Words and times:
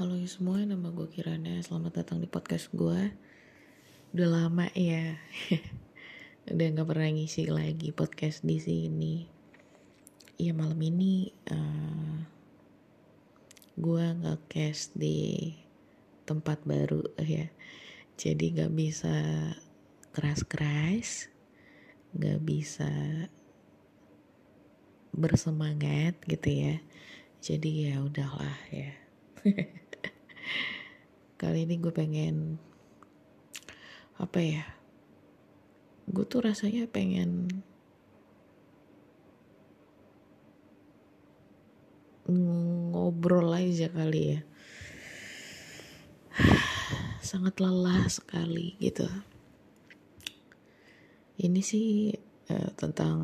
Halo 0.00 0.16
semua, 0.24 0.64
nama 0.64 0.88
gue 0.96 1.12
Kirana. 1.12 1.60
Selamat 1.60 2.00
datang 2.00 2.24
di 2.24 2.28
podcast 2.32 2.72
gue. 2.72 3.12
Udah 4.16 4.28
lama 4.32 4.72
ya, 4.72 5.20
udah 6.56 6.66
nggak 6.72 6.88
pernah 6.88 7.12
ngisi 7.12 7.44
lagi 7.52 7.92
podcast 7.92 8.40
di 8.40 8.56
sini. 8.56 9.28
Iya 10.40 10.56
malam 10.56 10.80
ini 10.80 11.28
uh, 11.52 12.16
gue 13.76 14.04
nggak 14.24 14.40
cast 14.48 14.96
di 14.96 15.52
tempat 16.24 16.64
baru 16.64 17.04
ya, 17.20 17.52
jadi 18.16 18.56
nggak 18.56 18.72
bisa 18.72 19.12
keras-keras, 20.16 21.28
nggak 22.16 22.40
bisa 22.40 22.88
bersemangat 25.12 26.16
gitu 26.24 26.48
ya. 26.48 26.80
Jadi 27.44 27.92
ya 27.92 28.00
udahlah 28.00 28.56
ya. 28.72 28.96
kali 31.40 31.64
ini 31.64 31.80
gue 31.80 31.92
pengen 31.92 32.60
apa 34.20 34.38
ya 34.40 34.64
gue 36.10 36.24
tuh 36.28 36.44
rasanya 36.44 36.84
pengen 36.90 37.48
ngobrol 42.90 43.50
aja 43.54 43.90
kali 43.90 44.38
ya. 44.38 44.40
Sangat 47.30 47.58
lelah 47.58 48.06
sekali 48.06 48.78
gitu. 48.78 49.06
Ini 51.40 51.60
sih 51.64 52.12
uh, 52.52 52.70
tentang 52.76 53.18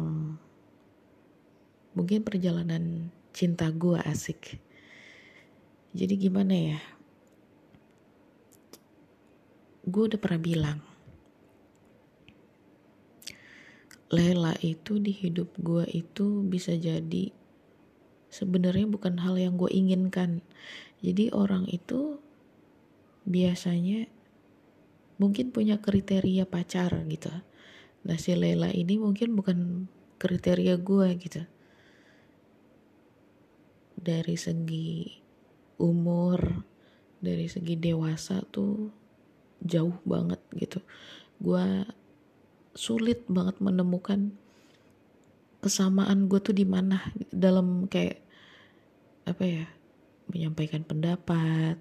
mungkin 1.92 2.20
perjalanan 2.24 3.12
cinta 3.30 3.68
gue 3.70 4.00
asik. 4.00 4.58
Jadi 5.96 6.14
gimana 6.18 6.54
ya? 6.54 6.80
Gue 9.87 10.10
udah 10.10 10.18
pernah 10.18 10.42
bilang, 10.42 10.79
Lela 14.06 14.54
itu 14.62 15.02
di 15.02 15.10
hidup 15.10 15.51
gue 15.59 15.82
itu 15.90 16.46
bisa 16.46 16.79
jadi 16.79 17.34
sebenarnya 18.30 18.87
bukan 18.87 19.18
hal 19.18 19.34
yang 19.34 19.59
gue 19.59 19.66
inginkan. 19.66 20.46
Jadi 21.02 21.34
orang 21.34 21.66
itu 21.66 22.23
biasanya 23.26 24.07
mungkin 25.18 25.51
punya 25.51 25.82
kriteria 25.82 26.46
pacar 26.46 27.02
gitu. 27.10 27.34
Nah 28.07 28.16
si 28.20 28.38
Lela 28.38 28.70
ini 28.70 28.95
mungkin 28.95 29.34
bukan 29.34 29.90
kriteria 30.23 30.79
gue 30.79 31.09
gitu. 31.18 31.42
Dari 33.98 34.37
segi 34.38 35.18
umur 35.82 36.62
dari 37.18 37.51
segi 37.51 37.74
dewasa 37.74 38.38
tuh 38.46 39.05
jauh 39.65 39.96
banget 40.04 40.40
gitu. 40.57 40.79
Gue 41.40 41.85
sulit 42.76 43.24
banget 43.29 43.57
menemukan 43.60 44.32
kesamaan 45.65 46.29
gue 46.29 46.38
tuh 46.38 46.54
di 46.54 46.68
mana 46.68 47.01
dalam 47.32 47.88
kayak 47.88 48.21
apa 49.26 49.43
ya 49.43 49.65
menyampaikan 50.30 50.85
pendapat 50.85 51.80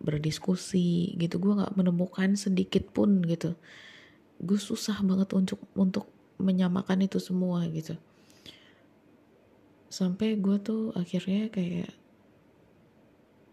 berdiskusi 0.00 1.14
gitu. 1.20 1.36
Gue 1.38 1.52
nggak 1.60 1.76
menemukan 1.76 2.34
sedikit 2.34 2.88
pun 2.90 3.22
gitu. 3.24 3.54
Gue 4.40 4.58
susah 4.60 5.00
banget 5.04 5.32
untuk 5.32 5.60
untuk 5.76 6.08
menyamakan 6.36 7.08
itu 7.08 7.16
semua 7.20 7.64
gitu. 7.72 7.96
Sampai 9.88 10.36
gue 10.36 10.56
tuh 10.60 10.92
akhirnya 10.92 11.48
kayak 11.48 11.88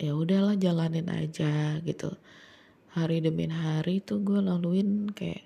ya 0.02 0.11
udahlah 0.11 0.59
jalanin 0.59 1.07
aja 1.07 1.80
gitu 1.85 2.11
hari 2.94 3.25
demi 3.25 3.49
hari 3.49 3.99
tuh 4.05 4.22
gue 4.22 4.39
laluin 4.39 5.09
kayak 5.09 5.44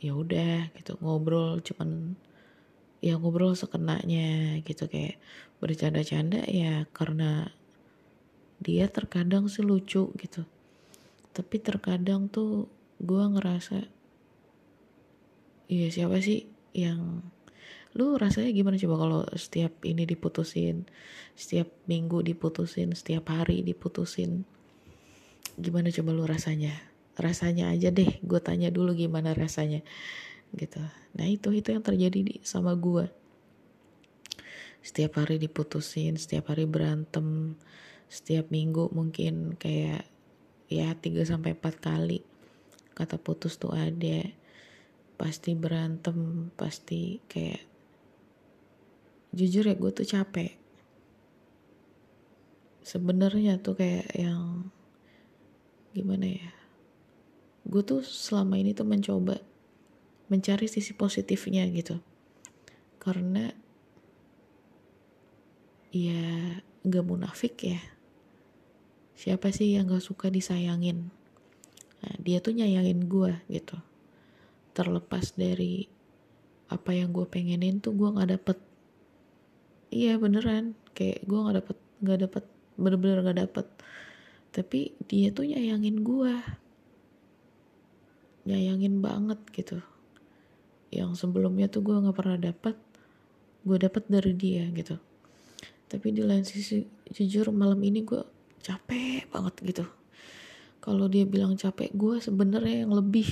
ya 0.00 0.16
udah 0.16 0.72
gitu. 0.76 0.96
Ngobrol 1.00 1.60
cuman 1.60 2.16
ya 3.04 3.20
ngobrol 3.20 3.52
sekenanya 3.52 4.58
gitu. 4.64 4.88
Kayak 4.88 5.20
bercanda-canda 5.60 6.44
ya 6.48 6.88
karena 6.96 7.52
dia 8.64 8.88
terkadang 8.88 9.48
sih 9.52 9.60
lucu 9.60 10.08
gitu. 10.16 10.42
Tapi 11.36 11.56
terkadang 11.60 12.32
tuh 12.32 12.68
gue 13.02 13.24
ngerasa 13.36 13.84
iya 15.68 15.88
siapa 15.92 16.20
sih 16.20 16.48
yang 16.76 17.24
lu 17.94 18.18
rasanya 18.18 18.50
gimana 18.50 18.74
coba 18.74 18.96
kalau 18.98 19.22
setiap 19.38 19.70
ini 19.86 20.02
diputusin 20.02 20.82
setiap 21.38 21.70
minggu 21.86 22.26
diputusin 22.26 22.90
setiap 22.90 23.30
hari 23.30 23.62
diputusin 23.62 24.42
gimana 25.56 25.88
coba 25.92 26.10
lu 26.12 26.24
rasanya? 26.24 26.74
Rasanya 27.14 27.70
aja 27.70 27.94
deh 27.94 28.18
gue 28.22 28.40
tanya 28.42 28.74
dulu 28.74 28.96
gimana 28.96 29.32
rasanya 29.32 29.84
gitu. 30.54 30.82
Nah 31.14 31.26
itu 31.26 31.54
itu 31.54 31.70
yang 31.70 31.82
terjadi 31.82 32.20
di, 32.20 32.34
sama 32.42 32.74
gue 32.74 33.06
setiap 34.84 35.16
hari 35.24 35.40
diputusin 35.40 36.20
setiap 36.20 36.52
hari 36.52 36.68
berantem 36.68 37.56
setiap 38.12 38.52
minggu 38.52 38.92
mungkin 38.92 39.56
kayak 39.56 40.04
ya 40.68 40.92
3 40.92 41.24
sampai 41.24 41.56
4 41.56 41.80
kali 41.80 42.20
kata 42.94 43.18
putus 43.18 43.58
tuh 43.58 43.74
ada. 43.74 44.22
Pasti 45.14 45.54
berantem 45.54 46.50
pasti 46.54 47.18
kayak 47.26 47.62
jujur 49.34 49.66
ya 49.66 49.74
gue 49.74 49.90
tuh 49.90 50.06
capek. 50.06 50.54
Sebenarnya 52.86 53.58
tuh 53.58 53.74
kayak 53.78 54.10
yang 54.14 54.70
gimana 55.94 56.26
ya 56.26 56.50
gue 57.64 57.80
tuh 57.80 58.04
selama 58.04 58.60
ini 58.60 58.76
tuh 58.76 58.84
mencoba 58.84 59.40
mencari 60.28 60.68
sisi 60.68 60.96
positifnya 60.96 61.64
gitu. 61.72 62.00
Karena 63.00 63.52
ya 65.92 66.60
gak 66.84 67.04
munafik 67.04 67.54
ya. 67.64 67.80
Siapa 69.14 69.52
sih 69.52 69.76
yang 69.76 69.88
gak 69.88 70.04
suka 70.04 70.32
disayangin? 70.32 71.12
Nah, 72.04 72.14
dia 72.20 72.40
tuh 72.40 72.56
nyayangin 72.56 73.08
gue 73.08 73.32
gitu. 73.52 73.76
Terlepas 74.76 75.36
dari 75.36 75.88
apa 76.72 76.96
yang 76.96 77.12
gue 77.12 77.28
pengenin 77.28 77.80
tuh 77.80 77.96
gue 77.96 78.08
gak 78.12 78.30
dapet. 78.32 78.58
Iya 79.92 80.18
beneran. 80.20 80.76
Kayak 80.96 81.22
gue 81.26 81.38
nggak 81.38 81.56
dapet 81.62 81.76
nggak 82.04 82.18
dapet 82.26 82.44
bener-bener 82.74 83.18
nggak 83.22 83.38
dapet 83.46 83.66
tapi 84.54 84.94
dia 85.10 85.34
tuh 85.34 85.50
nyayangin 85.50 86.06
gue 86.06 86.34
nyayangin 88.46 89.02
banget 89.02 89.40
gitu. 89.50 89.82
Yang 90.94 91.26
sebelumnya 91.26 91.66
tuh 91.66 91.82
gue 91.82 91.96
nggak 91.98 92.14
pernah 92.14 92.38
dapet 92.38 92.78
gue 93.66 93.76
dapet 93.82 94.06
dari 94.06 94.32
dia 94.38 94.70
gitu. 94.70 94.94
Tapi 95.90 96.06
di 96.14 96.22
lain 96.22 96.46
sisi 96.46 96.86
jujur 97.10 97.50
malam 97.50 97.82
ini 97.82 98.06
gue 98.06 98.22
capek 98.62 99.26
banget 99.34 99.54
gitu. 99.74 99.84
Kalau 100.78 101.10
dia 101.10 101.26
bilang 101.26 101.58
capek 101.58 101.90
gue 101.90 102.22
sebenarnya 102.22 102.86
yang 102.86 102.94
lebih. 102.94 103.26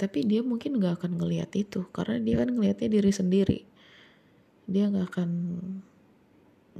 Tapi 0.00 0.26
dia 0.26 0.40
mungkin 0.42 0.80
gak 0.82 1.02
akan 1.02 1.22
ngelihat 1.22 1.54
itu 1.54 1.86
karena 1.92 2.18
dia 2.22 2.34
kan 2.40 2.48
ngelihatnya 2.50 2.88
diri 2.88 3.12
sendiri. 3.12 3.60
Dia 4.64 4.88
nggak 4.88 5.06
akan 5.12 5.30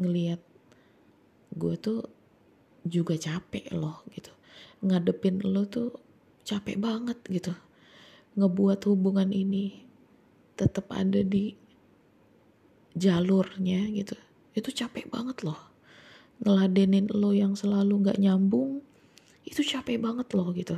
ngelihat 0.01 0.41
gue 1.55 1.75
tuh 1.79 2.09
juga 2.85 3.17
capek 3.17 3.73
loh 3.73 4.05
gitu. 4.13 4.31
Ngadepin 4.85 5.41
lo 5.41 5.65
tuh 5.65 5.97
capek 6.45 6.77
banget 6.77 7.19
gitu. 7.33 7.57
Ngebuat 8.37 8.85
hubungan 8.87 9.33
ini 9.33 9.85
tetap 10.55 10.93
ada 10.93 11.25
di 11.25 11.57
jalurnya 12.95 13.89
gitu. 13.91 14.15
Itu 14.55 14.71
capek 14.71 15.11
banget 15.11 15.43
loh. 15.43 15.59
Ngeladenin 16.45 17.11
lo 17.11 17.33
yang 17.33 17.57
selalu 17.57 18.05
nggak 18.05 18.21
nyambung 18.21 18.85
itu 19.45 19.65
capek 19.65 19.99
banget 19.99 20.29
loh 20.37 20.53
gitu. 20.53 20.77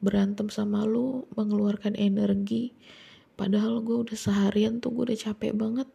Berantem 0.00 0.48
sama 0.48 0.88
lo 0.88 1.28
mengeluarkan 1.36 1.92
energi 1.96 2.72
padahal 3.36 3.80
gue 3.80 4.08
udah 4.08 4.16
seharian 4.16 4.80
tuh 4.84 4.92
gue 4.92 5.12
udah 5.12 5.20
capek 5.32 5.56
banget 5.56 5.88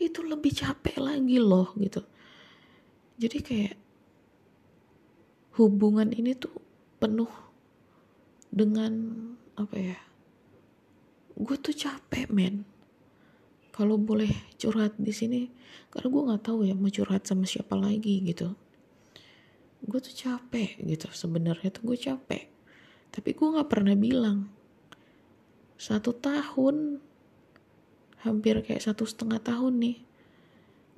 itu 0.00 0.24
lebih 0.24 0.52
capek 0.54 0.96
lagi 1.00 1.36
loh 1.40 1.72
gitu. 1.76 2.04
Jadi 3.18 3.38
kayak 3.42 3.74
hubungan 5.58 6.14
ini 6.14 6.38
tuh 6.38 6.54
penuh 7.02 7.30
dengan 8.48 8.94
apa 9.58 9.76
ya 9.76 9.98
gue 11.38 11.56
tuh 11.58 11.74
capek 11.74 12.34
men. 12.34 12.66
Kalau 13.70 13.94
boleh 13.94 14.34
curhat 14.58 14.98
di 14.98 15.14
sini 15.14 15.46
karena 15.94 16.10
gue 16.10 16.22
nggak 16.26 16.42
tahu 16.42 16.66
ya 16.66 16.74
mau 16.74 16.90
curhat 16.90 17.30
sama 17.30 17.46
siapa 17.46 17.78
lagi 17.78 18.26
gitu. 18.26 18.58
Gue 19.86 20.02
tuh 20.02 20.10
capek 20.10 20.82
gitu. 20.82 21.06
Sebenarnya 21.14 21.70
tuh 21.70 21.86
gue 21.86 21.94
capek. 21.94 22.50
Tapi 23.14 23.30
gue 23.38 23.48
nggak 23.54 23.70
pernah 23.70 23.94
bilang. 23.94 24.50
Satu 25.78 26.10
tahun 26.10 26.98
hampir 28.26 28.66
kayak 28.66 28.82
satu 28.82 29.06
setengah 29.06 29.38
tahun 29.38 29.78
nih 29.78 29.98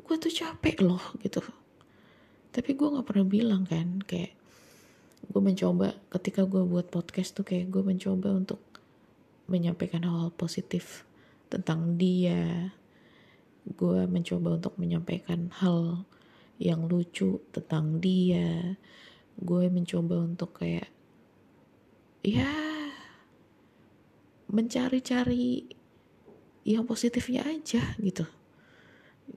gue 0.00 0.16
tuh 0.16 0.32
capek 0.32 0.80
loh 0.80 1.04
gitu. 1.20 1.44
Tapi 2.48 2.70
gue 2.72 2.88
nggak 2.88 3.04
pernah 3.04 3.28
bilang 3.28 3.68
kan 3.68 4.00
kayak 4.00 4.39
gue 5.28 5.42
mencoba 5.42 5.92
ketika 6.08 6.48
gue 6.48 6.64
buat 6.64 6.88
podcast 6.88 7.36
tuh 7.36 7.44
kayak 7.44 7.68
gue 7.68 7.82
mencoba 7.84 8.32
untuk 8.32 8.62
menyampaikan 9.50 10.06
hal-hal 10.06 10.32
positif 10.32 11.04
tentang 11.50 11.98
dia. 11.98 12.72
Gue 13.66 14.06
mencoba 14.08 14.56
untuk 14.56 14.78
menyampaikan 14.80 15.52
hal 15.60 16.06
yang 16.56 16.86
lucu 16.86 17.42
tentang 17.50 17.98
dia. 17.98 18.78
Gue 19.36 19.68
mencoba 19.68 20.22
untuk 20.24 20.62
kayak 20.62 20.88
ya 22.22 22.48
mencari-cari 24.50 25.66
yang 26.64 26.86
positifnya 26.86 27.42
aja 27.44 27.82
gitu. 27.98 28.24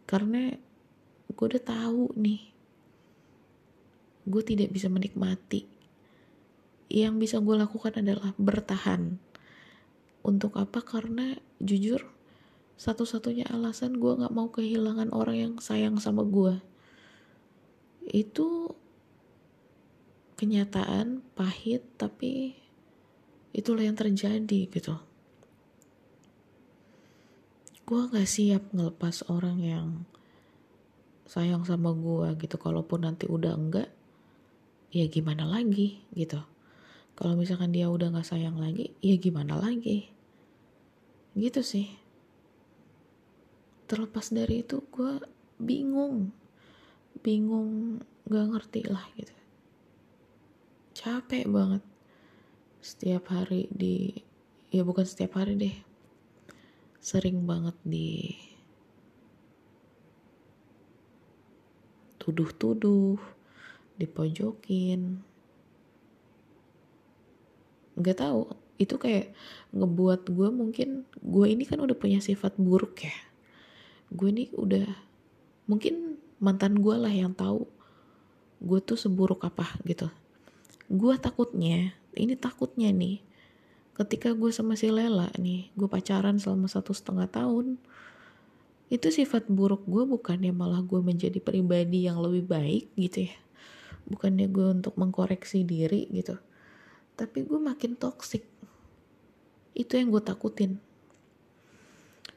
Karena 0.06 0.54
gue 1.34 1.46
udah 1.50 1.64
tahu 1.64 2.14
nih 2.14 2.53
gue 4.24 4.44
tidak 4.44 4.72
bisa 4.72 4.88
menikmati. 4.88 5.68
Yang 6.92 7.14
bisa 7.20 7.38
gue 7.40 7.56
lakukan 7.58 8.00
adalah 8.00 8.32
bertahan. 8.36 9.18
Untuk 10.24 10.56
apa? 10.56 10.80
Karena 10.84 11.36
jujur 11.60 12.08
satu-satunya 12.80 13.48
alasan 13.54 14.02
gue 14.02 14.12
gak 14.18 14.34
mau 14.34 14.50
kehilangan 14.50 15.14
orang 15.14 15.38
yang 15.38 15.54
sayang 15.62 16.02
sama 16.02 16.26
gue 16.26 16.58
itu 18.10 18.76
kenyataan 20.36 21.24
pahit 21.38 21.88
tapi 21.96 22.58
itulah 23.56 23.86
yang 23.86 23.96
terjadi 23.96 24.68
gitu. 24.68 25.00
Gue 27.88 28.02
gak 28.12 28.28
siap 28.28 28.74
ngelepas 28.76 29.24
orang 29.32 29.58
yang 29.64 29.88
sayang 31.30 31.64
sama 31.64 31.96
gue 31.96 32.36
gitu. 32.44 32.60
Kalaupun 32.60 33.08
nanti 33.08 33.30
udah 33.30 33.56
enggak 33.56 33.88
ya 34.94 35.10
gimana 35.10 35.50
lagi 35.50 36.06
gitu. 36.14 36.38
Kalau 37.18 37.34
misalkan 37.34 37.74
dia 37.74 37.90
udah 37.90 38.14
gak 38.14 38.30
sayang 38.30 38.62
lagi 38.62 38.94
ya 39.02 39.18
gimana 39.18 39.58
lagi? 39.58 40.06
Gitu 41.34 41.66
sih. 41.66 41.90
Terlepas 43.90 44.30
dari 44.30 44.62
itu 44.62 44.86
gue 44.94 45.18
bingung. 45.58 46.30
Bingung 47.26 48.02
gak 48.30 48.54
ngerti 48.54 48.86
lah 48.86 49.06
gitu. 49.18 49.34
Capek 50.94 51.50
banget. 51.50 51.82
Setiap 52.86 53.34
hari 53.34 53.66
di 53.74 54.14
ya 54.70 54.86
bukan 54.86 55.06
setiap 55.10 55.42
hari 55.42 55.58
deh. 55.58 55.76
Sering 57.02 57.50
banget 57.50 57.76
di 57.82 58.30
tuduh-tuduh, 62.22 63.20
dipojokin. 64.00 65.22
Gak 68.00 68.18
tahu, 68.18 68.50
itu 68.82 68.96
kayak 68.98 69.34
ngebuat 69.74 70.30
gue 70.34 70.50
mungkin 70.50 71.06
gue 71.22 71.46
ini 71.46 71.64
kan 71.70 71.78
udah 71.82 71.94
punya 71.94 72.20
sifat 72.20 72.58
buruk 72.58 73.06
ya. 73.06 73.16
Gue 74.10 74.34
ini 74.34 74.50
udah 74.54 74.88
mungkin 75.70 76.18
mantan 76.42 76.82
gue 76.82 76.96
lah 76.98 77.14
yang 77.14 77.32
tahu 77.38 77.70
gue 78.64 78.80
tuh 78.82 78.98
seburuk 78.98 79.46
apa 79.46 79.78
gitu. 79.86 80.10
Gue 80.90 81.16
takutnya, 81.22 81.94
ini 82.18 82.34
takutnya 82.38 82.90
nih 82.90 83.22
ketika 83.94 84.34
gue 84.34 84.50
sama 84.50 84.74
si 84.74 84.90
Lela 84.90 85.30
nih 85.38 85.70
gue 85.78 85.86
pacaran 85.86 86.42
selama 86.42 86.66
satu 86.66 86.98
setengah 86.98 87.30
tahun 87.30 87.78
itu 88.90 89.08
sifat 89.14 89.46
buruk 89.50 89.86
gue 89.86 90.04
bukannya 90.10 90.50
malah 90.50 90.82
gue 90.82 90.98
menjadi 90.98 91.38
pribadi 91.38 92.10
yang 92.10 92.18
lebih 92.18 92.50
baik 92.50 92.90
gitu 92.98 93.30
ya 93.30 93.36
bukannya 94.08 94.52
gue 94.52 94.68
untuk 94.82 94.96
mengkoreksi 95.00 95.64
diri 95.64 96.08
gitu. 96.12 96.36
Tapi 97.14 97.46
gue 97.46 97.60
makin 97.62 97.96
toksik 97.96 98.44
itu 99.74 99.94
yang 99.98 100.14
gue 100.14 100.22
takutin. 100.22 100.78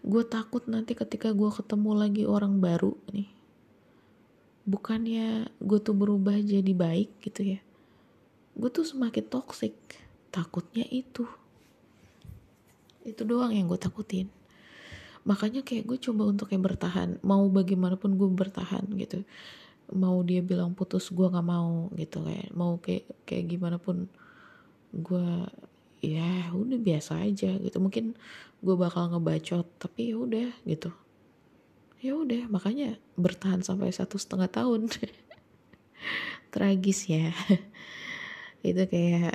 Gue 0.07 0.23
takut 0.25 0.65
nanti 0.71 0.95
ketika 0.97 1.35
gue 1.35 1.51
ketemu 1.53 1.91
lagi 1.93 2.23
orang 2.25 2.63
baru 2.63 2.97
nih. 3.13 3.29
Bukannya 4.67 5.51
gue 5.63 5.79
tuh 5.79 5.95
berubah 5.95 6.39
jadi 6.43 6.73
baik 6.73 7.23
gitu 7.23 7.57
ya. 7.57 7.61
Gue 8.57 8.71
tuh 8.73 8.87
semakin 8.89 9.25
toksik 9.27 9.77
takutnya 10.33 10.87
itu. 10.89 11.29
Itu 13.07 13.23
doang 13.29 13.55
yang 13.55 13.69
gue 13.69 13.79
takutin. 13.79 14.33
Makanya 15.27 15.67
kayak 15.67 15.91
gue 15.91 15.99
coba 15.99 16.31
untuk 16.31 16.51
kayak 16.51 16.63
bertahan. 16.75 17.19
Mau 17.27 17.47
bagaimanapun 17.51 18.15
gue 18.15 18.29
bertahan 18.31 18.87
gitu 18.97 19.27
mau 19.95 20.19
dia 20.27 20.43
bilang 20.43 20.75
putus 20.75 21.11
gue 21.15 21.27
nggak 21.27 21.47
mau 21.47 21.91
gitu 21.95 22.27
kayak 22.27 22.49
mau 22.55 22.79
kayak 22.83 23.07
kayak 23.23 23.45
gimana 23.47 23.79
pun 23.79 24.11
gue 24.91 25.29
ya 26.05 26.53
udah 26.53 26.79
biasa 26.79 27.23
aja 27.25 27.57
gitu. 27.59 27.77
Mungkin 27.81 28.15
gue 28.63 28.75
bakal 28.77 29.13
ngebacot 29.13 29.67
tapi 29.79 30.13
ya 30.13 30.17
udah 30.21 30.51
gitu. 30.65 30.91
Ya 32.05 32.13
udah 32.15 32.47
makanya 32.47 33.01
bertahan 33.17 33.65
sampai 33.65 33.91
satu 33.91 34.21
setengah 34.21 34.51
tahun. 34.51 34.93
Tragis 36.53 37.09
ya. 37.09 37.33
Itu 38.67 38.87
kayak 38.87 39.35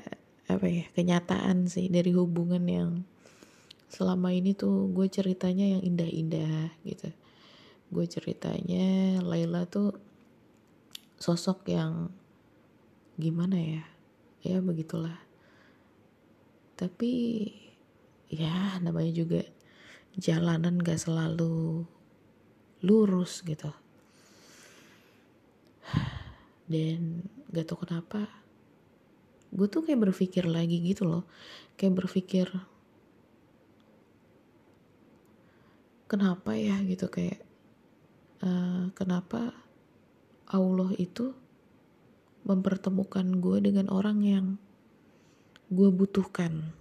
apa 0.52 0.68
ya 0.68 0.86
kenyataan 0.92 1.72
sih 1.72 1.88
dari 1.88 2.12
hubungan 2.12 2.64
yang 2.68 2.90
selama 3.88 4.32
ini 4.32 4.56
tuh 4.56 4.92
gue 4.92 5.08
ceritanya 5.08 5.78
yang 5.78 5.82
indah-indah 5.84 6.76
gitu. 6.88 7.12
Gue 7.92 8.08
ceritanya 8.08 9.20
Laila 9.20 9.68
tuh 9.68 10.11
sosok 11.22 11.70
yang 11.70 12.10
gimana 13.22 13.62
ya? 13.62 13.86
Ya 14.42 14.58
begitulah. 14.58 15.22
Tapi 16.74 17.14
ya 18.34 18.82
namanya 18.82 19.14
juga 19.14 19.46
jalanan 20.18 20.82
gak 20.82 20.98
selalu 20.98 21.86
lurus 22.82 23.46
gitu. 23.46 23.70
Dan 26.72 27.30
gak 27.54 27.70
tau 27.70 27.78
kenapa 27.78 28.26
gue 29.52 29.68
tuh 29.70 29.86
kayak 29.86 30.10
berpikir 30.10 30.50
lagi 30.50 30.82
gitu 30.82 31.06
loh. 31.06 31.30
Kayak 31.78 32.02
berpikir 32.02 32.50
kenapa 36.10 36.58
ya 36.58 36.82
gitu 36.84 37.08
kayak 37.08 37.40
uh, 38.42 38.90
kenapa 38.98 39.54
Allah 40.52 40.92
itu 41.00 41.32
mempertemukan 42.44 43.40
gue 43.40 43.58
dengan 43.64 43.88
orang 43.88 44.20
yang 44.20 44.46
gue 45.72 45.88
butuhkan. 45.88 46.76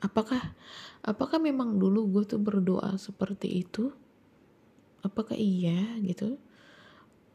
Apakah 0.00 0.56
apakah 1.04 1.36
memang 1.36 1.76
dulu 1.76 2.08
gue 2.08 2.24
tuh 2.24 2.40
berdoa 2.40 2.96
seperti 2.96 3.60
itu? 3.66 3.92
Apakah 5.04 5.36
iya 5.36 6.00
gitu? 6.00 6.40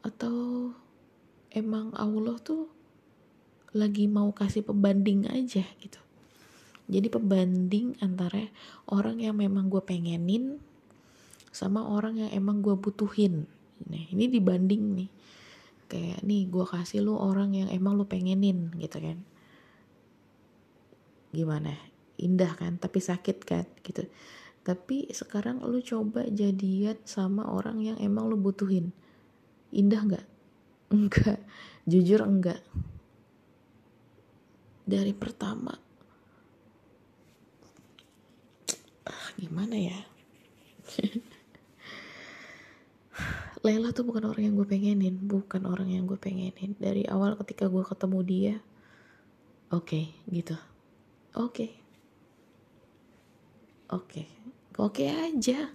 Atau 0.02 0.72
emang 1.54 1.94
Allah 1.94 2.34
tuh 2.42 2.66
lagi 3.70 4.10
mau 4.10 4.34
kasih 4.34 4.66
pembanding 4.66 5.30
aja 5.30 5.62
gitu? 5.78 6.00
Jadi 6.90 7.08
pembanding 7.08 7.96
antara 8.02 8.50
orang 8.90 9.22
yang 9.22 9.38
memang 9.38 9.70
gue 9.70 9.80
pengenin 9.80 10.58
sama 11.54 11.86
orang 11.86 12.18
yang 12.26 12.30
emang 12.34 12.60
gue 12.60 12.74
butuhin. 12.74 13.46
Nih 13.86 14.10
ini 14.10 14.26
dibanding 14.26 14.82
nih 14.98 15.10
kayak 15.90 16.24
nih 16.24 16.48
gue 16.48 16.64
kasih 16.64 17.04
lu 17.04 17.16
orang 17.16 17.52
yang 17.54 17.68
emang 17.70 17.94
lu 17.94 18.04
pengenin 18.08 18.72
gitu 18.78 18.98
kan. 19.00 19.18
Gimana? 21.34 21.74
Indah 22.18 22.54
kan? 22.54 22.78
Tapi 22.78 22.98
sakit 23.02 23.38
kan? 23.42 23.66
Gitu. 23.82 24.06
Tapi 24.64 25.12
sekarang 25.12 25.60
lu 25.66 25.82
coba 25.84 26.24
jadian 26.30 26.96
sama 27.04 27.44
orang 27.50 27.82
yang 27.84 27.98
emang 28.00 28.30
lu 28.30 28.40
butuhin. 28.40 28.94
Indah 29.74 30.00
nggak? 30.02 30.26
Enggak 30.94 31.40
jujur 31.84 32.24
enggak 32.24 32.60
dari 34.88 35.12
pertama. 35.12 35.72
Ah, 39.04 39.28
gimana 39.36 39.76
ya 39.76 40.00
Lela 43.64 43.96
tuh 43.96 44.04
bukan 44.04 44.28
orang 44.28 44.44
yang 44.44 44.54
gue 44.60 44.68
pengenin 44.68 45.16
bukan 45.24 45.64
orang 45.64 45.88
yang 45.88 46.04
gue 46.04 46.20
pengenin. 46.20 46.76
Dari 46.76 47.08
awal 47.08 47.32
ketika 47.40 47.64
gue 47.72 47.80
ketemu 47.80 48.18
dia 48.20 48.54
oke 49.72 49.88
okay, 49.88 50.04
gitu. 50.28 50.52
Oke. 51.32 51.48
Okay. 51.48 51.70
oke. 53.88 54.04
Okay. 54.04 54.26
oke 54.76 54.92
okay 55.00 55.08
aja. 55.08 55.72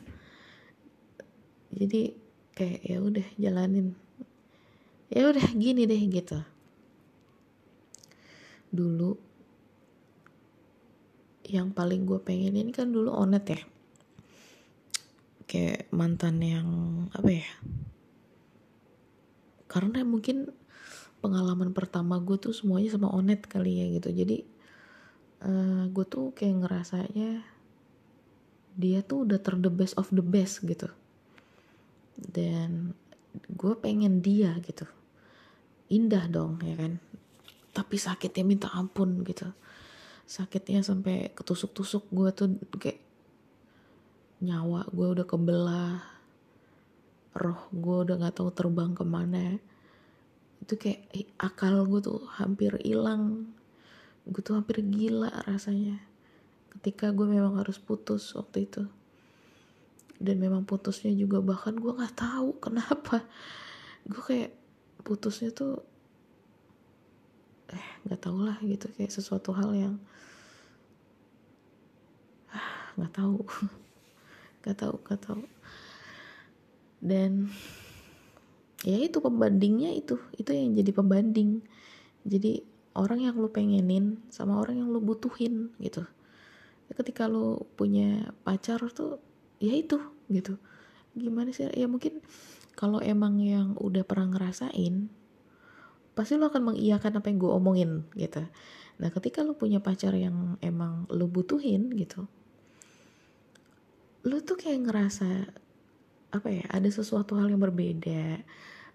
Jadi 1.74 2.14
kayak 2.54 2.82
ya 2.86 2.98
udah 3.02 3.28
jalanin. 3.42 3.98
Ya 5.10 5.26
udah 5.26 5.50
gini 5.58 5.90
deh 5.90 6.02
gitu. 6.14 6.38
Dulu 8.70 9.18
yang 11.50 11.74
paling 11.74 12.06
gue 12.06 12.22
pengen 12.22 12.54
ini 12.54 12.70
kan 12.70 12.94
dulu 12.94 13.10
onet 13.10 13.50
ya 13.50 13.62
kayak 15.50 15.90
mantan 15.90 16.38
yang 16.46 16.68
apa 17.10 17.30
ya 17.42 17.50
karena 19.70 20.02
mungkin 20.02 20.50
pengalaman 21.22 21.76
pertama 21.76 22.18
gue 22.18 22.40
tuh 22.40 22.56
semuanya 22.56 22.96
sama 22.96 23.12
onet 23.12 23.46
kali 23.46 23.84
ya 23.84 23.86
gitu. 24.00 24.10
Jadi 24.12 24.38
uh, 25.46 25.86
gue 25.92 26.06
tuh 26.10 26.34
kayak 26.34 26.66
ngerasanya 26.66 27.44
dia 28.80 29.00
tuh 29.04 29.28
udah 29.28 29.38
ter 29.38 29.60
the 29.60 29.72
best 29.72 29.94
of 30.00 30.10
the 30.10 30.26
best 30.26 30.66
gitu. 30.66 30.90
Dan 32.18 32.98
gue 33.54 33.74
pengen 33.78 34.24
dia 34.24 34.58
gitu. 34.64 34.88
Indah 35.92 36.26
dong 36.26 36.64
ya 36.66 36.74
kan? 36.74 36.98
Tapi 37.76 37.96
sakitnya 38.00 38.44
minta 38.48 38.68
ampun 38.74 39.22
gitu. 39.28 39.52
Sakitnya 40.26 40.82
sampai 40.82 41.30
ketusuk-tusuk 41.38 42.10
gue 42.10 42.30
tuh 42.34 42.48
kayak 42.80 43.09
nyawa 44.40 44.88
gue 44.96 45.08
udah 45.20 45.28
kebelah 45.28 46.00
roh 47.36 47.62
gue 47.72 47.98
udah 48.08 48.16
nggak 48.20 48.36
tahu 48.42 48.50
terbang 48.52 48.92
ke 48.96 49.04
mana. 49.06 49.60
Itu 50.60 50.76
kayak 50.76 51.08
akal 51.40 51.88
gue 51.88 52.02
tuh 52.04 52.24
hampir 52.36 52.76
hilang. 52.84 53.54
Gue 54.28 54.42
tuh 54.44 54.60
hampir 54.60 54.84
gila 54.84 55.32
rasanya. 55.48 56.02
Ketika 56.74 57.16
gue 57.16 57.26
memang 57.26 57.62
harus 57.62 57.80
putus 57.80 58.36
waktu 58.36 58.68
itu. 58.68 58.84
Dan 60.20 60.36
memang 60.44 60.68
putusnya 60.68 61.16
juga 61.16 61.40
bahkan 61.40 61.80
gue 61.80 61.92
nggak 61.96 62.18
tahu 62.18 62.58
kenapa. 62.64 63.24
Gue 64.04 64.22
kayak 64.26 64.52
putusnya 65.06 65.54
tuh 65.56 65.80
eh 67.70 67.88
nggak 68.04 68.20
tau 68.20 68.40
lah 68.42 68.58
gitu. 68.66 68.92
Kayak 69.00 69.16
sesuatu 69.16 69.56
hal 69.56 69.72
yang 69.72 69.96
ah, 72.52 72.92
nggak 73.00 73.14
tahu 73.16 73.38
nggak 74.64 74.78
tahu 74.78 74.96
nggak 75.04 75.22
tahu. 75.24 75.44
Dan 77.00 77.48
ya 78.84 78.96
itu 79.00 79.20
pembandingnya 79.20 79.96
itu 79.96 80.20
itu 80.36 80.52
yang 80.52 80.76
jadi 80.76 80.92
pembanding. 80.92 81.64
Jadi 82.28 82.64
orang 82.96 83.24
yang 83.24 83.36
lu 83.40 83.48
pengenin 83.52 84.20
sama 84.28 84.60
orang 84.60 84.84
yang 84.84 84.92
lu 84.92 85.00
butuhin 85.00 85.72
gitu. 85.80 86.04
Ketika 86.92 87.30
lu 87.32 87.64
punya 87.80 88.34
pacar 88.44 88.84
tuh 88.92 89.24
ya 89.64 89.72
itu 89.72 90.00
gitu. 90.28 90.60
Gimana 91.16 91.56
sih? 91.56 91.72
Ya 91.72 91.88
mungkin 91.88 92.20
kalau 92.76 93.00
emang 93.04 93.40
yang 93.44 93.76
udah 93.80 94.04
pernah 94.04 94.36
ngerasain 94.36 95.12
pasti 96.16 96.36
lo 96.36 96.52
akan 96.52 96.76
mengiyakan 96.76 97.24
apa 97.24 97.32
yang 97.32 97.40
gue 97.40 97.52
omongin 97.52 97.92
gitu. 98.20 98.44
Nah 99.00 99.08
ketika 99.08 99.40
lo 99.40 99.56
punya 99.56 99.80
pacar 99.80 100.12
yang 100.20 100.60
emang 100.60 101.08
lo 101.08 101.32
butuhin 101.32 101.96
gitu 101.96 102.28
lo 104.28 104.44
tuh 104.44 104.60
kayak 104.60 104.90
ngerasa 104.90 105.30
apa 106.30 106.48
ya 106.52 106.66
ada 106.70 106.90
sesuatu 106.92 107.40
hal 107.40 107.50
yang 107.50 107.62
berbeda 107.64 108.44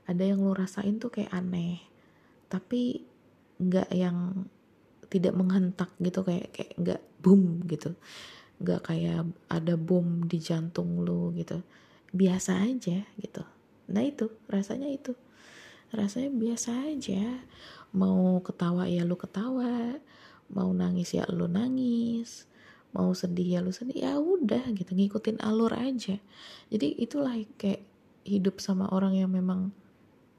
ada 0.05 0.23
yang 0.23 0.45
lo 0.45 0.53
rasain 0.53 1.01
tuh 1.01 1.11
kayak 1.11 1.33
aneh 1.33 1.81
tapi 2.53 3.03
nggak 3.59 3.91
yang 3.95 4.47
tidak 5.09 5.35
menghentak 5.39 5.91
gitu 6.03 6.27
kayak 6.27 6.51
kayak 6.51 6.73
nggak 6.75 7.03
boom 7.23 7.63
gitu. 7.71 7.95
Nggak 8.59 8.81
kayak 8.91 9.31
ada 9.47 9.75
bom 9.79 10.27
di 10.27 10.39
jantung 10.43 11.03
lu 11.07 11.31
gitu. 11.39 11.63
Biasa 12.11 12.67
aja 12.67 13.07
gitu. 13.19 13.43
Nah 13.91 14.03
itu 14.03 14.31
rasanya 14.51 14.91
itu. 14.91 15.15
Rasanya 15.95 16.31
biasa 16.35 16.91
aja. 16.91 17.43
Mau 17.95 18.43
ketawa 18.43 18.91
ya 18.91 19.07
lu 19.07 19.15
ketawa. 19.15 20.03
Mau 20.51 20.71
nangis 20.75 21.15
ya 21.15 21.25
lu 21.31 21.47
nangis 21.47 22.51
mau 22.95 23.11
sedih 23.11 23.59
ya 23.59 23.61
lu 23.61 23.75
sedih 23.75 24.07
ya 24.07 24.15
udah 24.17 24.71
gitu 24.71 24.95
ngikutin 24.95 25.43
alur 25.43 25.75
aja. 25.75 26.23
Jadi 26.71 26.95
itulah 27.03 27.35
kayak 27.59 27.83
hidup 28.23 28.63
sama 28.63 28.87
orang 28.95 29.19
yang 29.19 29.35
memang 29.35 29.75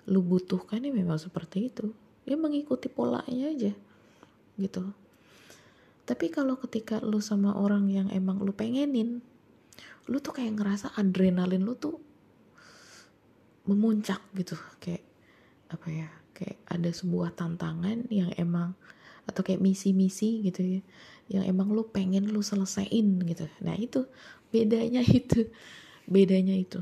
lu 0.07 0.23
butuhkan 0.23 0.81
ya 0.81 0.89
memang 0.95 1.19
seperti 1.19 1.67
itu. 1.67 1.91
Ya 2.23 2.39
mengikuti 2.39 2.87
polanya 2.87 3.51
aja 3.51 3.75
gitu. 4.55 4.83
Tapi 6.07 6.31
kalau 6.31 6.55
ketika 6.55 7.03
lu 7.03 7.19
sama 7.19 7.53
orang 7.53 7.91
yang 7.91 8.07
emang 8.09 8.39
lu 8.39 8.55
pengenin 8.55 9.19
lu 10.05 10.21
tuh 10.21 10.37
kayak 10.37 10.55
ngerasa 10.55 10.95
adrenalin 10.95 11.65
lu 11.65 11.75
tuh 11.75 11.99
memuncak 13.67 14.23
gitu. 14.31 14.55
Kayak 14.79 15.03
apa 15.67 15.87
ya 15.91 16.07
kayak 16.31 16.57
ada 16.71 16.87
sebuah 16.87 17.35
tantangan 17.35 18.07
yang 18.07 18.31
emang 18.39 18.79
atau 19.25 19.41
kayak 19.41 19.61
misi-misi 19.61 20.45
gitu 20.45 20.79
ya 20.79 20.81
yang 21.25 21.43
emang 21.45 21.73
lu 21.73 21.85
pengen 21.89 22.29
lu 22.29 22.45
selesaiin 22.45 23.21
gitu. 23.25 23.49
Nah 23.65 23.73
itu 23.77 24.05
bedanya 24.53 25.01
itu 25.19 25.49
bedanya 26.05 26.53
itu. 26.53 26.81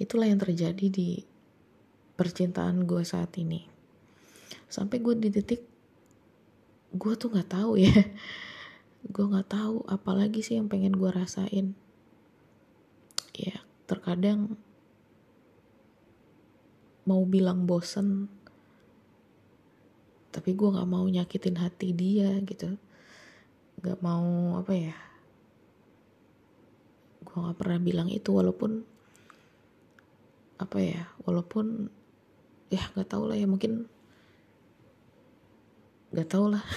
Itulah 0.00 0.30
yang 0.30 0.40
terjadi 0.40 0.86
di 0.88 1.22
percintaan 2.14 2.86
gue 2.86 3.02
saat 3.02 3.34
ini. 3.36 3.66
Sampai 4.70 5.02
gue 5.02 5.18
di 5.18 5.28
titik 5.34 5.66
gue 6.94 7.12
tuh 7.18 7.30
nggak 7.30 7.50
tahu 7.50 7.78
ya. 7.78 7.94
Gue 9.00 9.24
nggak 9.24 9.56
tahu 9.56 9.80
apalagi 9.88 10.44
sih 10.44 10.60
yang 10.60 10.68
pengen 10.68 10.92
gue 10.92 11.08
rasain. 11.08 11.72
Ya 13.32 13.64
terkadang 13.88 14.60
mau 17.08 17.24
bilang 17.24 17.64
bosen 17.64 18.28
tapi 20.30 20.54
gue 20.54 20.68
nggak 20.70 20.90
mau 20.90 21.02
nyakitin 21.06 21.58
hati 21.58 21.90
dia 21.90 22.38
gitu. 22.46 22.78
Nggak 23.82 23.98
mau 24.02 24.58
apa 24.62 24.72
ya 24.74 24.96
gue 27.20 27.36
nggak 27.36 27.58
pernah 27.62 27.78
bilang 27.78 28.08
itu 28.10 28.34
walaupun 28.34 28.82
apa 30.58 30.78
ya 30.82 31.06
walaupun 31.22 31.86
ya 32.74 32.82
nggak 32.96 33.06
tahu 33.06 33.30
lah 33.30 33.38
ya 33.38 33.46
mungkin 33.46 33.86
nggak 36.14 36.28
tau 36.30 36.46
lah. 36.50 36.64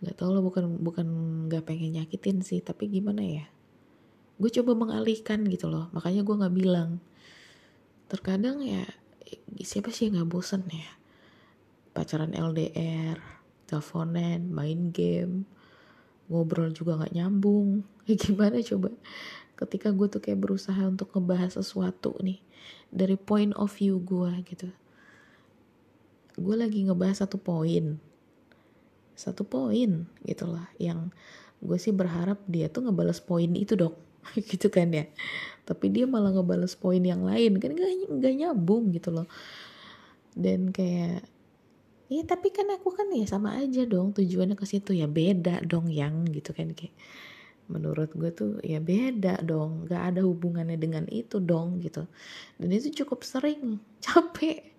Nggak 0.00 0.16
tau 0.16 0.32
lah 0.32 0.40
bukan 0.40 0.80
bukan 0.80 1.06
nggak 1.52 1.68
pengen 1.68 2.00
nyakitin 2.00 2.40
sih 2.40 2.64
tapi 2.64 2.88
gimana 2.88 3.20
ya 3.20 3.44
gue 4.40 4.48
coba 4.48 4.72
mengalihkan 4.72 5.44
gitu 5.44 5.68
loh. 5.68 5.92
Makanya 5.92 6.24
gue 6.24 6.40
nggak 6.40 6.56
bilang. 6.56 7.04
Terkadang 8.08 8.64
ya 8.64 8.88
siapa 9.60 9.92
sih 9.92 10.08
yang 10.08 10.24
nggak 10.24 10.30
bosen 10.32 10.64
ya 10.72 10.99
pacaran 11.90 12.32
LDR 12.32 13.18
teleponan 13.70 14.50
main 14.50 14.90
game 14.90 15.46
ngobrol 16.30 16.70
juga 16.70 16.96
nggak 16.96 17.14
nyambung. 17.14 17.82
Ya 18.10 18.18
gimana 18.18 18.58
coba? 18.58 18.90
Ketika 19.54 19.94
gue 19.94 20.10
tuh 20.10 20.18
kayak 20.18 20.42
berusaha 20.42 20.82
untuk 20.82 21.14
ngebahas 21.14 21.62
sesuatu 21.62 22.18
nih 22.18 22.42
dari 22.90 23.14
point 23.14 23.54
of 23.54 23.70
view 23.70 24.02
gue 24.02 24.30
gitu. 24.50 24.66
Gue 26.34 26.56
lagi 26.58 26.82
ngebahas 26.82 27.22
satu 27.22 27.38
poin. 27.38 28.02
Satu 29.14 29.46
poin 29.46 30.10
gitulah 30.26 30.66
yang 30.82 31.14
gue 31.62 31.78
sih 31.78 31.94
berharap 31.94 32.42
dia 32.50 32.66
tuh 32.66 32.88
ngebales 32.88 33.22
poin 33.22 33.52
itu 33.54 33.78
dong. 33.78 33.94
Gitu 34.50 34.68
kan 34.68 34.90
ya? 34.90 35.06
Tapi 35.64 35.86
dia 35.92 36.04
malah 36.04 36.34
ngebales 36.34 36.74
poin 36.74 37.00
yang 37.00 37.22
lain 37.22 37.62
kan 37.62 37.72
gak, 37.72 37.88
gak 38.20 38.34
nyambung 38.36 38.90
gitu 38.90 39.14
loh. 39.14 39.28
Dan 40.34 40.74
kayak 40.74 41.24
ya 42.10 42.26
tapi 42.26 42.50
kan 42.50 42.66
aku 42.74 42.90
kan 42.90 43.06
ya 43.14 43.22
sama 43.24 43.54
aja 43.62 43.86
dong 43.86 44.10
tujuannya 44.10 44.58
ke 44.58 44.66
situ. 44.66 44.98
Ya 44.98 45.06
beda 45.06 45.62
dong 45.62 45.88
yang 45.88 46.26
gitu 46.28 46.50
kan 46.50 46.74
kayak. 46.74 46.92
Menurut 47.70 48.10
gue 48.18 48.30
tuh 48.34 48.58
ya 48.66 48.82
beda 48.82 49.46
dong. 49.46 49.86
Gak 49.86 50.14
ada 50.14 50.26
hubungannya 50.26 50.74
dengan 50.74 51.06
itu 51.06 51.38
dong 51.38 51.78
gitu. 51.78 52.10
Dan 52.58 52.68
itu 52.74 52.90
cukup 53.06 53.22
sering. 53.22 53.78
Capek. 54.04 54.74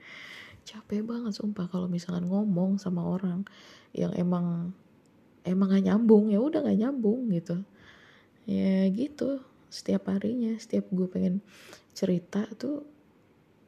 Capek 0.67 1.01
banget 1.07 1.33
sumpah 1.39 1.71
kalau 1.71 1.87
misalkan 1.87 2.27
ngomong 2.27 2.77
sama 2.77 3.01
orang 3.01 3.47
yang 3.95 4.11
emang 4.19 4.75
emang 5.47 5.67
gak 5.71 5.87
nyambung 5.87 6.29
ya 6.29 6.43
udah 6.43 6.67
gak 6.67 6.79
nyambung 6.83 7.31
gitu. 7.31 7.63
Ya 8.43 8.91
gitu 8.91 9.39
setiap 9.71 10.11
harinya 10.11 10.59
setiap 10.59 10.91
gue 10.91 11.07
pengen 11.07 11.39
cerita 11.95 12.43
tuh 12.59 12.83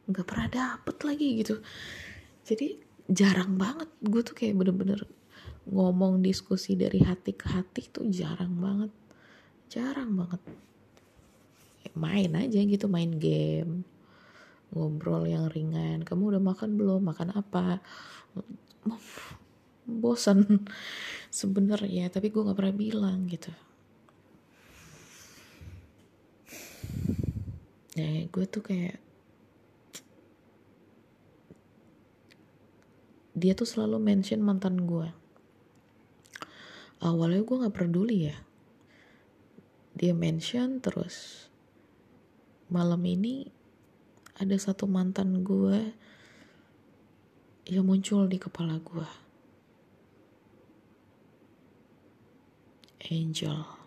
nggak 0.04 0.26
pernah 0.28 0.48
dapet 0.52 0.96
lagi 1.00 1.28
gitu. 1.40 1.64
Jadi 2.44 2.83
jarang 3.08 3.56
banget. 3.60 3.88
Gue 4.00 4.20
tuh 4.24 4.36
kayak 4.36 4.56
bener-bener 4.56 5.04
ngomong 5.64 6.20
diskusi 6.20 6.76
dari 6.76 7.00
hati 7.00 7.32
ke 7.32 7.46
hati 7.48 7.88
tuh 7.88 8.08
jarang 8.08 8.56
banget. 8.60 8.92
Jarang 9.72 10.12
banget. 10.16 10.40
Main 11.94 12.34
aja 12.34 12.58
gitu 12.58 12.90
main 12.90 13.14
game 13.16 13.86
ngobrol 14.74 15.24
yang 15.30 15.46
ringan. 15.46 16.02
Kamu 16.02 16.34
udah 16.34 16.42
makan 16.42 16.74
belum? 16.74 17.00
Makan 17.06 17.38
apa? 17.38 17.78
Bosan 20.02 20.66
sebenarnya 21.30 22.10
tapi 22.10 22.34
gue 22.34 22.42
nggak 22.42 22.58
pernah 22.58 22.74
bilang 22.74 23.30
gitu. 23.30 23.54
Ya 27.94 28.26
gue 28.26 28.44
tuh 28.50 28.66
kayak 28.66 29.03
dia 33.34 33.58
tuh 33.58 33.66
selalu 33.66 33.98
mention 33.98 34.38
mantan 34.38 34.86
gue 34.86 35.10
awalnya 37.04 37.44
gue 37.44 37.60
nggak 37.60 37.76
peduli 37.76 38.32
ya. 38.32 38.36
Dia 39.94 40.16
mention 40.16 40.80
terus 40.82 41.46
malam 42.72 42.98
ini 43.04 43.46
ada 44.40 44.56
satu 44.58 44.88
mantan 44.90 45.44
gue 45.46 45.94
yang 47.70 47.86
muncul 47.86 48.26
di 48.26 48.40
kepala 48.40 48.80
gue 48.82 49.08
Angel 53.12 53.83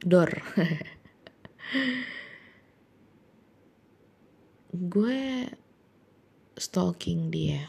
Dor 0.00 0.32
gue 4.70 5.44
stalking 6.56 7.28
dia. 7.28 7.68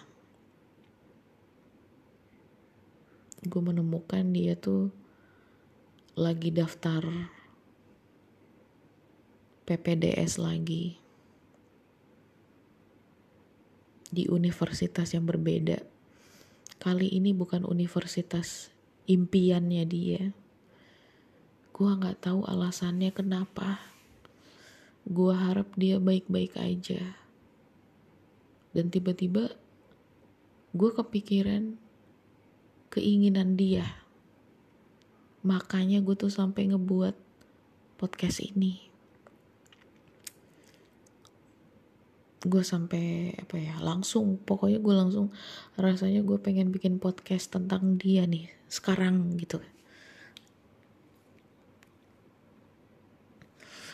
Gue 3.43 3.61
menemukan 3.61 4.23
dia 4.31 4.55
tuh 4.55 4.93
lagi 6.15 6.55
daftar 6.55 7.03
PPDS 9.67 10.39
lagi. 10.39 10.95
Di 14.11 14.31
universitas 14.31 15.11
yang 15.11 15.27
berbeda. 15.27 15.83
Kali 16.79 17.11
ini 17.11 17.35
bukan 17.35 17.67
universitas 17.67 18.71
impiannya 19.09 19.83
dia 19.83 20.21
gue 21.81 21.97
nggak 21.97 22.29
tahu 22.29 22.45
alasannya 22.45 23.09
kenapa. 23.09 23.81
Gue 25.01 25.33
harap 25.33 25.73
dia 25.73 25.97
baik-baik 25.97 26.53
aja. 26.61 27.17
Dan 28.69 28.93
tiba-tiba 28.93 29.49
gue 30.77 30.91
kepikiran 30.93 31.81
keinginan 32.93 33.57
dia. 33.57 33.97
Makanya 35.41 36.05
gue 36.05 36.13
tuh 36.13 36.29
sampai 36.29 36.69
ngebuat 36.69 37.17
podcast 37.97 38.45
ini. 38.45 38.85
Gue 42.45 42.61
sampai 42.61 43.33
apa 43.41 43.57
ya 43.57 43.81
langsung 43.81 44.37
pokoknya 44.37 44.77
gue 44.77 44.93
langsung 44.93 45.33
rasanya 45.81 46.21
gue 46.21 46.37
pengen 46.37 46.69
bikin 46.69 47.01
podcast 47.01 47.49
tentang 47.49 47.97
dia 47.97 48.29
nih 48.29 48.53
sekarang 48.69 49.33
gitu 49.41 49.57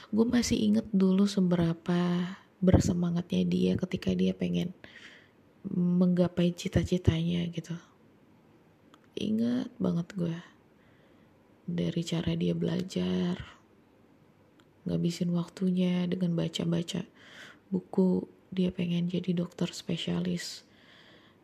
gue 0.07 0.25
masih 0.25 0.55
inget 0.55 0.87
dulu 0.95 1.27
seberapa 1.27 1.99
bersemangatnya 2.63 3.43
dia 3.43 3.73
ketika 3.75 4.15
dia 4.15 4.31
pengen 4.31 4.71
menggapai 5.67 6.55
cita-citanya 6.55 7.43
gitu. 7.51 7.75
Ingat 9.17 9.73
banget 9.81 10.07
gue 10.15 10.37
dari 11.67 12.01
cara 12.07 12.31
dia 12.39 12.55
belajar 12.55 13.35
ngabisin 14.87 15.35
waktunya 15.35 16.07
dengan 16.07 16.31
baca-baca 16.39 17.03
buku 17.67 18.23
dia 18.47 18.71
pengen 18.71 19.11
jadi 19.11 19.35
dokter 19.35 19.67
spesialis 19.75 20.63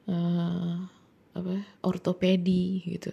uh, 0.07 0.87
apa 1.35 1.55
ortopedi 1.83 2.79
gitu. 2.87 3.11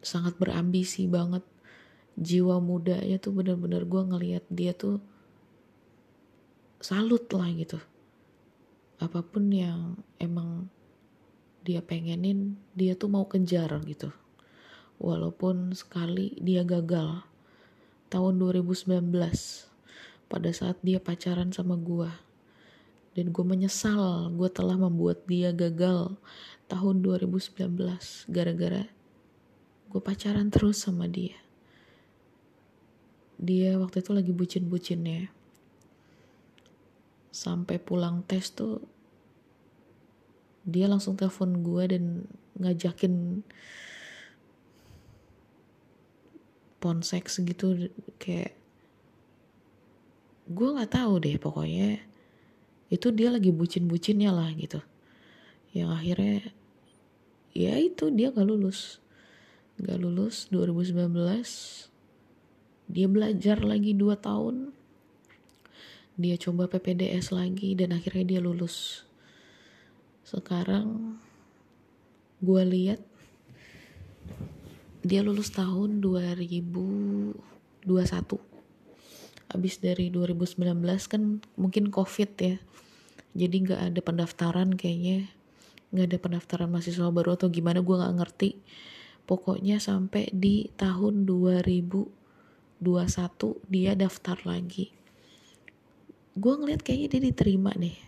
Sangat 0.00 0.38
berambisi 0.38 1.10
banget 1.10 1.42
jiwa 2.18 2.58
mudanya 2.58 3.18
tuh 3.20 3.34
bener-bener 3.34 3.86
gue 3.86 4.02
ngelihat 4.02 4.44
dia 4.50 4.72
tuh 4.74 4.98
salut 6.80 7.28
lah 7.30 7.50
gitu. 7.54 7.78
Apa 9.00 9.20
pun 9.24 9.48
yang 9.52 10.00
emang 10.16 10.68
dia 11.60 11.84
pengenin 11.84 12.56
dia 12.72 12.96
tuh 12.96 13.12
mau 13.12 13.28
kejar 13.28 13.70
gitu. 13.84 14.10
Walaupun 15.00 15.72
sekali 15.76 16.36
dia 16.40 16.64
gagal. 16.64 17.24
Tahun 18.10 18.34
2019 18.42 18.90
pada 20.30 20.50
saat 20.54 20.78
dia 20.82 21.02
pacaran 21.02 21.50
sama 21.50 21.74
gue 21.78 22.10
dan 23.18 23.34
gue 23.34 23.44
menyesal 23.44 24.30
gue 24.30 24.46
telah 24.46 24.78
membuat 24.78 25.26
dia 25.26 25.50
gagal 25.50 26.14
tahun 26.70 27.02
2019 27.02 27.74
gara-gara 28.30 28.86
gue 29.90 30.00
pacaran 30.00 30.46
terus 30.54 30.86
sama 30.86 31.10
dia 31.10 31.34
dia 33.40 33.80
waktu 33.80 34.04
itu 34.04 34.12
lagi 34.12 34.32
bucin-bucinnya. 34.36 35.32
Sampai 37.32 37.80
pulang 37.80 38.20
tes 38.28 38.52
tuh 38.52 38.84
dia 40.68 40.84
langsung 40.84 41.16
telepon 41.16 41.64
gue 41.64 41.84
dan 41.88 42.04
ngajakin 42.60 43.40
ponseks 46.84 47.40
gitu 47.40 47.88
kayak 48.20 48.52
gue 50.44 50.68
nggak 50.76 50.92
tahu 50.92 51.16
deh 51.24 51.40
pokoknya. 51.40 51.96
Itu 52.92 53.08
dia 53.16 53.32
lagi 53.32 53.56
bucin-bucinnya 53.56 54.36
lah 54.36 54.52
gitu. 54.52 54.84
Yang 55.72 55.90
akhirnya 55.96 56.38
ya 57.56 57.78
itu 57.80 58.12
dia 58.12 58.34
gak 58.34 58.44
lulus. 58.44 59.00
Gak 59.80 59.96
lulus 59.96 60.50
2019 60.52 61.89
dia 62.90 63.06
belajar 63.06 63.62
lagi 63.62 63.94
2 63.94 64.18
tahun. 64.18 64.74
Dia 66.18 66.34
coba 66.36 66.66
PPDS 66.66 67.30
lagi 67.30 67.78
dan 67.78 67.94
akhirnya 67.94 68.36
dia 68.36 68.40
lulus. 68.42 69.06
Sekarang 70.26 71.16
gue 72.42 72.62
lihat 72.66 73.00
dia 75.00 75.22
lulus 75.24 75.48
tahun 75.54 76.02
2021 76.02 77.38
habis 79.50 79.82
dari 79.82 80.12
2019 80.14 80.62
kan 81.10 81.42
mungkin 81.58 81.90
covid 81.90 82.30
ya. 82.38 82.56
Jadi 83.34 83.56
nggak 83.66 83.80
ada 83.90 84.00
pendaftaran 84.02 84.74
kayaknya. 84.78 85.26
Nggak 85.90 86.06
ada 86.06 86.18
pendaftaran 86.22 86.68
mahasiswa 86.70 87.10
baru 87.10 87.34
atau 87.34 87.50
gimana 87.50 87.82
gue 87.82 87.96
nggak 87.98 88.16
ngerti. 88.22 88.50
Pokoknya 89.26 89.82
sampai 89.82 90.30
di 90.30 90.70
tahun 90.74 91.26
2000 91.26 92.19
21 92.80 93.60
dia 93.68 93.92
daftar 93.92 94.40
lagi. 94.48 94.88
Gue 96.32 96.54
ngeliat 96.56 96.80
kayaknya 96.80 97.08
dia 97.16 97.22
diterima 97.28 97.70
deh. 97.76 97.98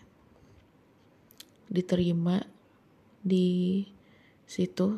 Diterima 1.69 2.41
di 3.21 3.85
situ. 4.49 4.97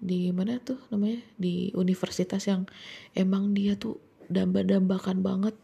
Di 0.00 0.32
mana 0.32 0.56
tuh 0.64 0.80
namanya? 0.88 1.20
Di 1.36 1.68
universitas 1.76 2.48
yang 2.48 2.64
emang 3.12 3.52
dia 3.52 3.76
tuh 3.76 4.00
damba-dambakan 4.32 5.20
banget. 5.20 5.56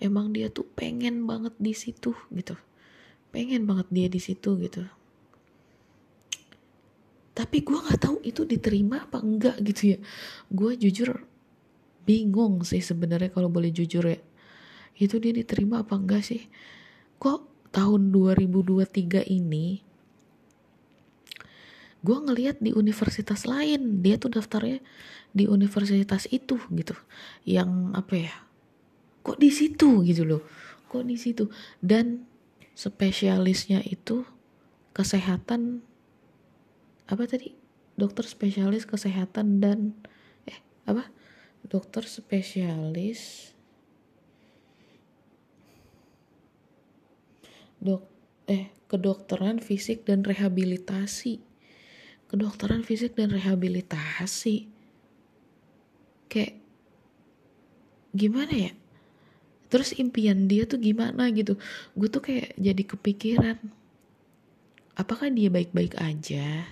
Emang 0.00 0.32
dia 0.32 0.48
tuh 0.48 0.64
pengen 0.72 1.28
banget 1.28 1.52
di 1.60 1.76
situ 1.76 2.16
gitu. 2.32 2.56
Pengen 3.28 3.68
banget 3.68 3.88
dia 3.92 4.08
di 4.08 4.20
situ 4.20 4.56
gitu. 4.60 4.84
Tapi 7.32 7.64
gue 7.64 7.78
nggak 7.80 8.00
tahu 8.00 8.16
itu 8.24 8.44
diterima 8.44 9.08
apa 9.08 9.24
enggak 9.24 9.56
gitu 9.64 9.96
ya. 9.96 9.98
Gue 10.52 10.76
jujur 10.76 11.31
bingung 12.02 12.62
sih 12.66 12.82
sebenarnya 12.82 13.30
kalau 13.30 13.48
boleh 13.48 13.70
jujur 13.70 14.04
ya. 14.06 14.18
Itu 14.98 15.18
dia 15.18 15.32
diterima 15.32 15.82
apa 15.82 15.96
enggak 15.96 16.22
sih? 16.26 16.46
Kok 17.22 17.70
tahun 17.72 18.12
2023 18.12 19.24
ini 19.32 19.80
gue 22.02 22.18
ngeliat 22.18 22.58
di 22.58 22.74
universitas 22.74 23.46
lain 23.46 24.02
dia 24.02 24.18
tuh 24.18 24.34
daftarnya 24.34 24.82
di 25.32 25.48
universitas 25.48 26.28
itu 26.28 26.60
gitu. 26.74 26.94
Yang 27.48 27.70
apa 27.96 28.14
ya? 28.18 28.34
Kok 29.22 29.38
di 29.38 29.50
situ 29.54 30.02
gitu 30.04 30.26
loh. 30.26 30.42
Kok 30.90 31.06
di 31.08 31.16
situ? 31.16 31.48
Dan 31.80 32.26
spesialisnya 32.74 33.80
itu 33.86 34.26
kesehatan 34.92 35.80
apa 37.08 37.24
tadi? 37.24 37.54
Dokter 37.96 38.24
spesialis 38.24 38.88
kesehatan 38.88 39.60
dan 39.60 39.92
eh 40.48 40.58
apa 40.88 41.12
dokter 41.66 42.06
spesialis. 42.06 43.52
Dok 47.82 48.02
eh 48.46 48.70
kedokteran 48.86 49.58
fisik 49.58 50.06
dan 50.06 50.22
rehabilitasi. 50.22 51.42
Kedokteran 52.30 52.86
fisik 52.86 53.18
dan 53.18 53.34
rehabilitasi. 53.34 54.70
Kayak 56.30 56.54
gimana 58.14 58.54
ya? 58.70 58.72
Terus 59.68 59.96
impian 59.96 60.48
dia 60.48 60.68
tuh 60.68 60.80
gimana 60.80 61.32
gitu? 61.32 61.56
Gue 61.96 62.08
tuh 62.08 62.24
kayak 62.24 62.56
jadi 62.60 62.82
kepikiran 62.84 63.56
apakah 64.96 65.32
dia 65.32 65.48
baik-baik 65.48 65.96
aja? 65.98 66.68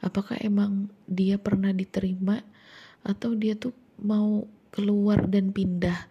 Apakah 0.00 0.40
emang 0.40 0.88
dia 1.04 1.36
pernah 1.36 1.72
diterima? 1.74 2.40
Atau 3.04 3.36
dia 3.36 3.54
tuh 3.54 3.72
mau 3.98 4.46
keluar 4.70 5.26
dan 5.26 5.50
pindah 5.50 6.06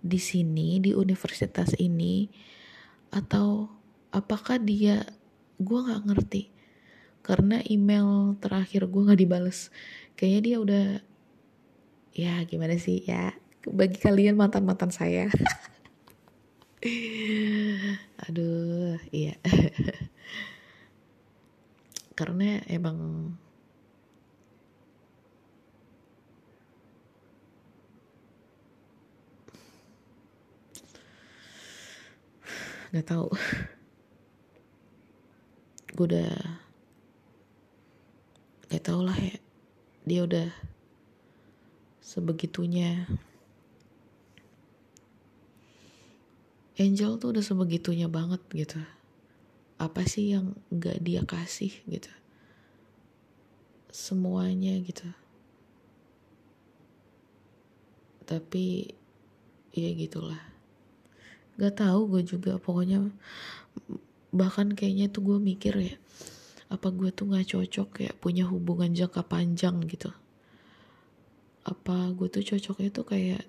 di 0.00 0.20
sini 0.22 0.78
di 0.78 0.94
universitas 0.94 1.74
ini 1.76 2.30
atau 3.10 3.66
apakah 4.14 4.60
dia 4.60 5.04
gue 5.60 5.78
nggak 5.80 6.04
ngerti. 6.06 6.42
Karena 7.20 7.58
email 7.66 8.38
terakhir 8.38 8.86
gue 8.86 9.02
nggak 9.02 9.20
dibales. 9.20 9.74
Kayaknya 10.14 10.40
dia 10.40 10.56
udah 10.62 10.86
ya 12.16 12.34
gimana 12.48 12.80
sih 12.80 13.04
ya 13.04 13.36
bagi 13.66 14.00
kalian 14.00 14.38
mantan 14.38 14.64
mantan 14.64 14.94
saya. 14.94 15.28
Aduh 18.28 18.96
iya. 19.10 19.34
Karena 22.18 22.62
emang 22.70 23.32
nggak 32.96 33.12
tahu. 33.12 33.28
Gue 35.92 36.08
udah 36.08 36.32
gak 38.72 38.84
tau 38.88 39.04
lah 39.04 39.16
ya. 39.20 39.36
Dia 40.08 40.24
udah 40.24 40.48
sebegitunya. 42.00 43.04
Angel 46.80 47.20
tuh 47.20 47.36
udah 47.36 47.44
sebegitunya 47.44 48.08
banget 48.08 48.40
gitu. 48.56 48.80
Apa 49.76 50.08
sih 50.08 50.32
yang 50.32 50.56
gak 50.72 51.04
dia 51.04 51.20
kasih 51.20 51.76
gitu? 51.84 52.08
Semuanya 53.92 54.80
gitu. 54.80 55.04
Tapi 58.24 58.88
ya 59.76 59.92
gitulah 59.92 60.55
gak 61.56 61.80
tahu 61.80 62.00
gue 62.12 62.22
juga 62.24 62.60
pokoknya 62.60 63.08
bahkan 64.36 64.76
kayaknya 64.76 65.08
tuh 65.08 65.24
gue 65.24 65.38
mikir 65.40 65.74
ya 65.76 65.96
apa 66.66 66.90
gue 66.90 67.14
tuh 67.14 67.30
gak 67.30 67.46
cocok 67.46 67.90
ya 68.02 68.10
punya 68.18 68.44
hubungan 68.50 68.90
jangka 68.90 69.22
panjang 69.22 69.78
gitu. 69.86 70.10
Apa 71.62 72.10
gue 72.14 72.26
tuh 72.26 72.42
cocoknya 72.42 72.90
tuh 72.90 73.06
kayak 73.06 73.42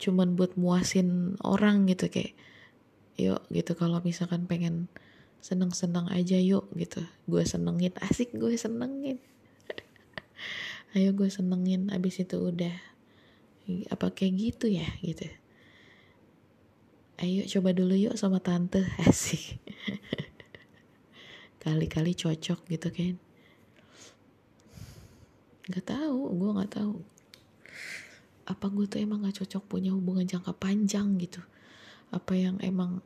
cuman 0.00 0.38
buat 0.38 0.56
muasin 0.56 1.36
orang 1.42 1.90
gitu 1.90 2.06
kayak 2.06 2.38
yuk 3.18 3.42
gitu. 3.50 3.74
Kalau 3.74 3.98
misalkan 4.06 4.46
pengen 4.46 4.86
seneng-seneng 5.42 6.06
aja 6.14 6.38
yuk 6.38 6.70
gitu. 6.78 7.02
Gue 7.26 7.42
senengin 7.42 7.98
asik 7.98 8.30
gue 8.30 8.54
senengin. 8.54 9.18
Ayo 10.94 11.10
gue 11.18 11.26
senengin 11.26 11.90
abis 11.90 12.22
itu 12.22 12.38
udah. 12.38 12.78
Apa 13.90 14.14
kayak 14.14 14.34
gitu 14.38 14.66
ya 14.70 14.86
gitu 15.02 15.26
ayo 17.20 17.44
coba 17.44 17.76
dulu 17.76 17.94
yuk 17.96 18.16
sama 18.16 18.40
tante. 18.40 18.80
Asik. 19.04 19.60
Kali-kali 21.60 22.16
cocok 22.16 22.60
gitu 22.72 22.88
kan. 22.88 23.14
Nggak 25.68 25.84
tahu 25.84 26.20
gue 26.32 26.50
nggak 26.56 26.72
tahu. 26.80 26.94
Apa 28.48 28.66
gue 28.72 28.88
tuh 28.88 28.98
emang 29.04 29.20
nggak 29.20 29.44
cocok 29.44 29.62
punya 29.68 29.92
hubungan 29.92 30.24
jangka 30.24 30.56
panjang 30.56 31.20
gitu? 31.20 31.44
Apa 32.08 32.34
yang 32.34 32.56
emang 32.64 33.04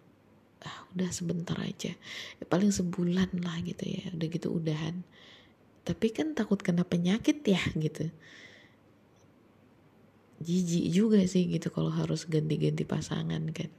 ah, 0.62 0.79
udah 0.94 1.11
sebentar 1.11 1.59
aja. 1.59 1.92
Ya, 2.38 2.44
paling 2.46 2.70
sebulan 2.70 3.35
lah 3.42 3.59
gitu 3.66 3.83
ya 3.83 4.14
udah 4.14 4.29
gitu 4.31 4.48
udahan. 4.55 5.03
Tapi 5.85 6.14
kan 6.14 6.33
takut 6.38 6.62
kena 6.62 6.87
penyakit 6.87 7.42
ya 7.42 7.61
gitu. 7.74 8.09
Jijik 10.38 10.87
juga 10.94 11.18
sih 11.27 11.50
gitu 11.50 11.74
kalau 11.74 11.90
harus 11.90 12.31
ganti-ganti 12.31 12.87
pasangan 12.87 13.42
kan 13.50 13.70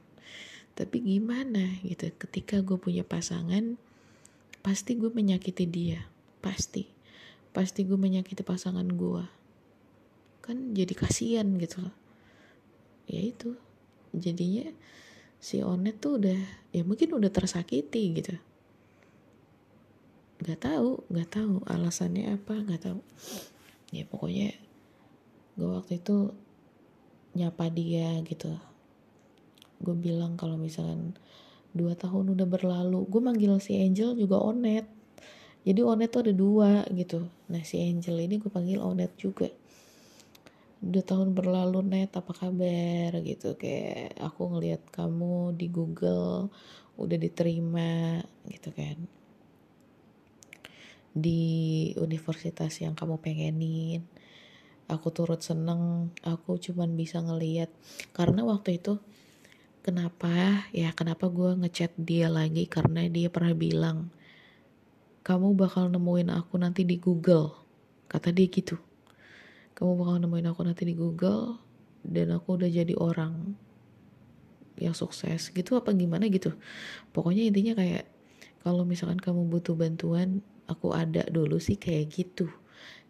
tapi 0.76 1.00
gimana 1.00 1.80
gitu 1.80 2.12
ketika 2.20 2.60
gue 2.60 2.76
punya 2.76 3.02
pasangan 3.02 3.80
pasti 4.60 4.94
gue 5.00 5.08
menyakiti 5.08 5.64
dia 5.64 6.04
pasti. 6.44 6.86
Pasti 7.56 7.88
gue 7.88 7.96
menyakiti 7.96 8.44
pasangan 8.44 8.84
gue. 8.84 9.24
Kan 10.44 10.76
jadi 10.76 10.92
kasihan 10.92 11.48
gitu. 11.56 11.80
Loh 11.80 11.96
ya 13.06 13.22
itu 13.22 13.54
jadinya 14.10 14.66
si 15.38 15.62
Onet 15.62 16.02
tuh 16.02 16.18
udah 16.18 16.40
ya 16.74 16.82
mungkin 16.82 17.14
udah 17.14 17.30
tersakiti 17.30 18.02
gitu. 18.18 18.34
Nggak 20.42 20.60
tahu 20.68 21.06
nggak 21.08 21.30
tahu 21.32 21.54
alasannya 21.64 22.34
apa 22.34 22.54
nggak 22.66 22.82
tahu. 22.82 23.00
Ya 23.94 24.04
pokoknya 24.04 24.52
gue 25.56 25.68
waktu 25.70 26.02
itu 26.02 26.34
nyapa 27.38 27.72
dia 27.72 28.20
gitu 28.26 28.52
gue 29.80 29.96
bilang 29.96 30.40
kalau 30.40 30.56
misalkan 30.56 31.12
dua 31.76 31.92
tahun 31.92 32.32
udah 32.32 32.48
berlalu 32.48 33.04
gue 33.04 33.20
manggil 33.20 33.52
si 33.60 33.76
Angel 33.76 34.16
juga 34.16 34.40
Onet. 34.40 34.88
Jadi 35.66 35.80
Onet 35.82 36.08
tuh 36.14 36.24
ada 36.24 36.32
dua 36.32 36.86
gitu. 36.94 37.28
Nah 37.52 37.62
si 37.66 37.82
Angel 37.82 38.16
ini 38.22 38.40
gue 38.40 38.48
panggil 38.48 38.80
Onet 38.80 39.12
juga. 39.20 39.52
Dua 40.80 41.04
tahun 41.04 41.36
berlalu 41.36 41.84
net 41.84 42.16
apa 42.16 42.32
kabar? 42.32 43.20
Gitu 43.20 43.58
kayak 43.60 44.16
aku 44.22 44.56
ngelihat 44.56 44.82
kamu 44.88 45.52
di 45.58 45.66
Google 45.68 46.48
udah 46.96 47.18
diterima 47.20 48.24
gitu 48.48 48.72
kan. 48.72 48.96
Di 51.12 51.92
universitas 52.00 52.80
yang 52.80 52.96
kamu 52.96 53.20
pengenin. 53.20 54.06
Aku 54.86 55.10
turut 55.10 55.42
seneng 55.42 56.14
aku 56.22 56.62
cuman 56.62 56.94
bisa 56.94 57.18
ngeliat 57.18 57.74
karena 58.14 58.46
waktu 58.46 58.78
itu 58.78 59.02
Kenapa? 59.86 60.66
Ya 60.74 60.90
kenapa 60.90 61.30
gue 61.30 61.62
ngechat 61.62 61.94
dia 61.94 62.26
lagi 62.26 62.66
karena 62.66 63.06
dia 63.06 63.30
pernah 63.30 63.54
bilang 63.54 64.10
kamu 65.22 65.54
bakal 65.54 65.86
nemuin 65.86 66.26
aku 66.34 66.58
nanti 66.58 66.82
di 66.82 66.98
Google. 66.98 67.54
Kata 68.10 68.34
dia 68.34 68.50
gitu. 68.50 68.82
Kamu 69.78 69.94
bakal 69.94 70.26
nemuin 70.26 70.50
aku 70.50 70.66
nanti 70.66 70.90
di 70.90 70.98
Google 70.98 71.62
dan 72.02 72.34
aku 72.34 72.58
udah 72.58 72.66
jadi 72.66 72.98
orang 72.98 73.54
yang 74.74 74.90
sukses 74.90 75.54
gitu 75.54 75.78
apa 75.78 75.94
gimana 75.94 76.26
gitu. 76.34 76.50
Pokoknya 77.14 77.46
intinya 77.46 77.78
kayak 77.78 78.10
kalau 78.66 78.82
misalkan 78.82 79.22
kamu 79.22 79.46
butuh 79.46 79.78
bantuan, 79.78 80.42
aku 80.66 80.98
ada 80.98 81.22
dulu 81.30 81.62
sih 81.62 81.78
kayak 81.78 82.10
gitu. 82.10 82.50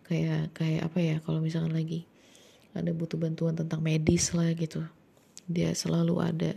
Kayak 0.04 0.52
kayak 0.52 0.92
apa 0.92 0.98
ya 1.00 1.16
kalau 1.24 1.40
misalkan 1.40 1.72
lagi 1.72 2.04
ada 2.76 2.92
butuh 2.92 3.16
bantuan 3.16 3.56
tentang 3.56 3.80
medis 3.80 4.36
lah 4.36 4.52
gitu 4.52 4.84
dia 5.46 5.72
selalu 5.72 6.14
ada. 6.22 6.54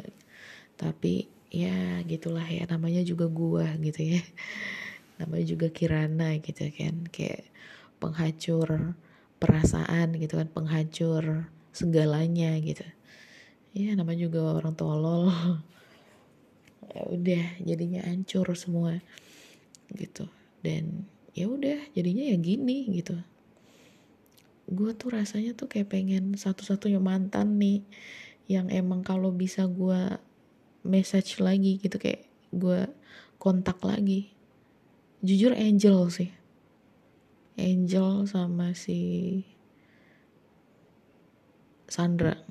Tapi 0.75 1.29
ya 1.49 2.01
gitulah 2.05 2.45
ya 2.45 2.69
namanya 2.69 3.01
juga 3.01 3.25
gua 3.29 3.65
gitu 3.81 4.17
ya. 4.17 4.21
Namanya 5.19 5.45
juga 5.45 5.67
Kirana 5.71 6.37
gitu 6.41 6.69
kan. 6.73 7.07
Kayak 7.09 7.49
penghancur 7.99 8.95
perasaan 9.39 10.15
gitu 10.19 10.39
kan 10.39 10.47
penghancur 10.51 11.47
segalanya 11.71 12.55
gitu. 12.59 12.83
Ya 13.71 13.93
namanya 13.95 14.27
juga 14.27 14.59
orang 14.59 14.75
tolol. 14.75 15.31
Ya 16.89 17.05
udah 17.05 17.45
jadinya 17.61 18.01
hancur 18.01 18.49
semua 18.57 18.97
gitu. 19.93 20.25
Dan 20.65 21.05
ya 21.37 21.45
udah 21.45 21.77
jadinya 21.93 22.33
ya 22.33 22.37
gini 22.41 22.89
gitu. 22.97 23.13
Gue 24.69 24.97
tuh 24.97 25.13
rasanya 25.13 25.53
tuh 25.53 25.69
kayak 25.69 25.93
pengen 25.93 26.33
satu-satunya 26.33 26.97
mantan 26.97 27.61
nih 27.61 27.85
yang 28.49 28.73
emang 28.73 29.05
kalau 29.05 29.29
bisa 29.29 29.69
gue 29.69 30.17
message 30.81 31.37
lagi 31.37 31.77
gitu 31.77 32.01
kayak 32.01 32.25
gue 32.49 32.89
kontak 33.37 33.77
lagi. 33.85 34.33
Jujur 35.21 35.53
Angel 35.53 36.09
sih. 36.09 36.33
Angel 37.61 38.25
sama 38.25 38.73
si 38.73 38.99
Sandra. 41.85 42.41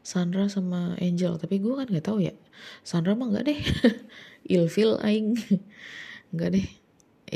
Sandra 0.00 0.48
sama 0.48 0.96
Angel 0.96 1.36
tapi 1.36 1.60
gue 1.60 1.76
kan 1.76 1.84
nggak 1.84 2.08
tahu 2.08 2.24
ya. 2.24 2.32
Sandra 2.80 3.12
mah 3.12 3.28
nggak 3.28 3.52
deh. 3.52 3.60
Ilfil 4.56 4.96
aing. 5.04 5.36
Nggak 6.32 6.50
deh. 6.56 6.66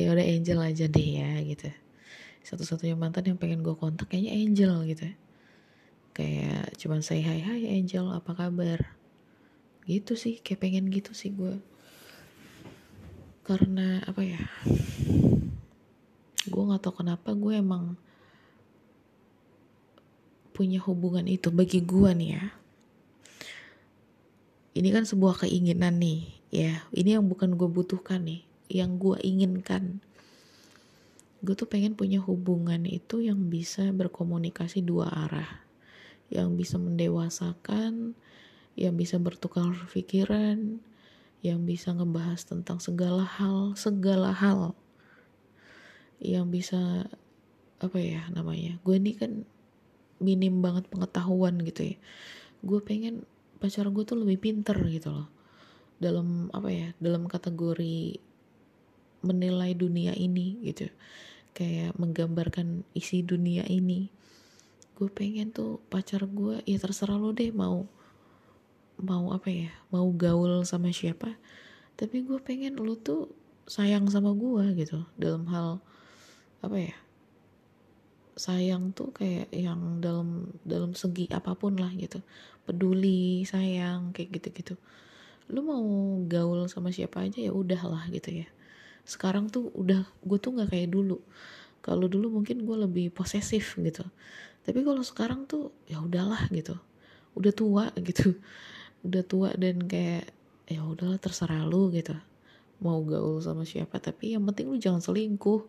Ya 0.01 0.17
udah 0.17 0.25
Angel 0.25 0.59
aja 0.65 0.89
deh 0.89 1.09
ya 1.21 1.45
gitu. 1.45 1.69
Satu-satunya 2.41 2.97
mantan 2.97 3.29
yang 3.29 3.37
pengen 3.37 3.61
gue 3.61 3.77
kontak 3.77 4.09
kayaknya 4.09 4.33
Angel 4.33 4.81
gitu 4.89 5.13
kayak 6.15 6.79
cuman 6.79 7.03
say 7.03 7.21
hi 7.21 7.43
hi 7.43 7.67
Angel 7.75 8.07
apa 8.15 8.33
kabar? 8.39 8.95
Gitu 9.85 10.15
sih 10.15 10.41
kayak 10.41 10.63
pengen 10.63 10.89
gitu 10.89 11.13
sih 11.13 11.35
gue 11.35 11.61
karena 13.45 14.01
apa 14.09 14.25
ya 14.25 14.41
gue 16.49 16.63
nggak 16.65 16.81
tahu 16.81 17.05
kenapa 17.05 17.37
gue 17.37 17.61
emang 17.61 17.93
punya 20.57 20.81
hubungan 20.81 21.29
itu 21.29 21.53
bagi 21.53 21.85
gue 21.85 22.11
nih 22.15 22.31
ya. 22.41 22.45
Ini 24.75 24.89
kan 24.95 25.05
sebuah 25.05 25.45
keinginan 25.45 26.01
nih 26.01 26.21
ya. 26.55 26.87
Ini 26.95 27.21
yang 27.21 27.27
bukan 27.29 27.59
gue 27.59 27.69
butuhkan 27.69 28.23
nih 28.23 28.47
yang 28.71 28.97
gue 28.97 29.19
inginkan. 29.21 30.01
Gue 31.45 31.59
tuh 31.59 31.69
pengen 31.69 31.99
punya 31.99 32.23
hubungan 32.23 32.87
itu 32.87 33.21
yang 33.21 33.51
bisa 33.51 33.91
berkomunikasi 33.93 34.81
dua 34.81 35.11
arah 35.11 35.64
yang 36.33 36.57
bisa 36.57 36.81
mendewasakan, 36.81 38.17
yang 38.75 38.95
bisa 38.97 39.21
bertukar 39.21 39.73
pikiran 39.93 40.81
yang 41.45 41.69
bisa 41.69 41.93
ngebahas 41.93 42.41
tentang 42.49 42.81
segala 42.81 43.21
hal 43.21 43.77
segala 43.77 44.33
hal. 44.33 44.73
Yang 46.17 46.47
bisa 46.49 46.81
apa 47.85 48.01
ya 48.01 48.25
namanya 48.33 48.81
gue 48.81 48.97
ini 48.97 49.13
kan 49.13 49.45
minim 50.25 50.65
banget 50.65 50.89
pengetahuan 50.89 51.61
gitu 51.61 51.93
ya. 51.93 51.97
Gue 52.65 52.81
pengen 52.81 53.29
pacar 53.61 53.85
gue 53.93 54.05
tuh 54.09 54.17
lebih 54.17 54.41
pinter 54.41 54.81
gitu 54.89 55.13
loh. 55.13 55.29
Dalam 56.01 56.49
apa 56.57 56.73
ya 56.73 56.97
dalam 56.97 57.29
kategori 57.29 58.17
menilai 59.21 59.77
dunia 59.77 60.17
ini 60.17 60.65
gitu. 60.65 60.89
Kayak 61.53 61.93
menggambarkan 62.01 62.89
isi 62.97 63.21
dunia 63.21 63.69
ini 63.69 64.09
gue 64.95 65.11
pengen 65.11 65.51
tuh 65.51 65.83
pacar 65.91 66.23
gue 66.23 66.63
ya 66.63 66.79
terserah 66.79 67.19
lo 67.19 67.35
deh 67.35 67.51
mau 67.51 67.83
mau 68.95 69.35
apa 69.35 69.51
ya 69.51 69.71
mau 69.91 70.07
gaul 70.15 70.63
sama 70.63 70.95
siapa. 70.95 71.35
Tapi 71.99 72.23
gue 72.27 72.39
pengen 72.43 72.79
lu 72.79 72.95
tuh 72.99 73.31
sayang 73.67 74.07
sama 74.07 74.31
gue 74.35 74.75
gitu. 74.79 75.03
Dalam 75.19 75.51
hal 75.51 75.83
apa 76.63 76.79
ya 76.79 76.97
sayang 78.35 78.91
tuh 78.91 79.15
kayak 79.15 79.47
yang 79.55 80.03
dalam 80.03 80.51
dalam 80.67 80.95
segi 80.95 81.27
apa 81.35 81.59
pun 81.59 81.75
lah 81.75 81.91
gitu. 81.99 82.23
Peduli 82.63 83.43
sayang 83.43 84.15
kayak 84.15 84.39
gitu-gitu. 84.39 84.79
Lu 85.51 85.61
mau 85.67 85.83
gaul 86.31 86.71
sama 86.71 86.95
siapa 86.95 87.27
aja 87.27 87.43
ya 87.43 87.51
udah 87.51 87.83
lah 87.83 88.05
gitu 88.15 88.47
ya. 88.47 88.49
Sekarang 89.03 89.51
tuh 89.51 89.75
udah 89.75 90.07
gue 90.23 90.39
tuh 90.39 90.55
nggak 90.55 90.71
kayak 90.71 90.91
dulu. 90.95 91.19
Kalau 91.83 92.07
dulu 92.07 92.41
mungkin 92.41 92.63
gue 92.63 92.77
lebih 92.79 93.11
posesif 93.11 93.75
gitu 93.77 94.07
tapi 94.65 94.81
kalau 94.81 95.05
sekarang 95.05 95.45
tuh 95.45 95.77
ya 95.85 96.01
udahlah 96.01 96.49
gitu. 96.49 96.81
Udah 97.37 97.53
tua 97.53 97.93
gitu. 98.01 98.41
Udah 99.05 99.21
tua 99.21 99.53
dan 99.53 99.85
kayak 99.85 100.33
ya 100.65 100.81
udahlah 100.81 101.21
terserah 101.21 101.69
lu 101.69 101.93
gitu. 101.93 102.17
Mau 102.81 103.05
gaul 103.05 103.45
sama 103.45 103.69
siapa 103.69 104.01
tapi 104.01 104.33
yang 104.33 104.49
penting 104.49 104.73
lu 104.73 104.81
jangan 104.81 105.05
selingkuh. 105.05 105.69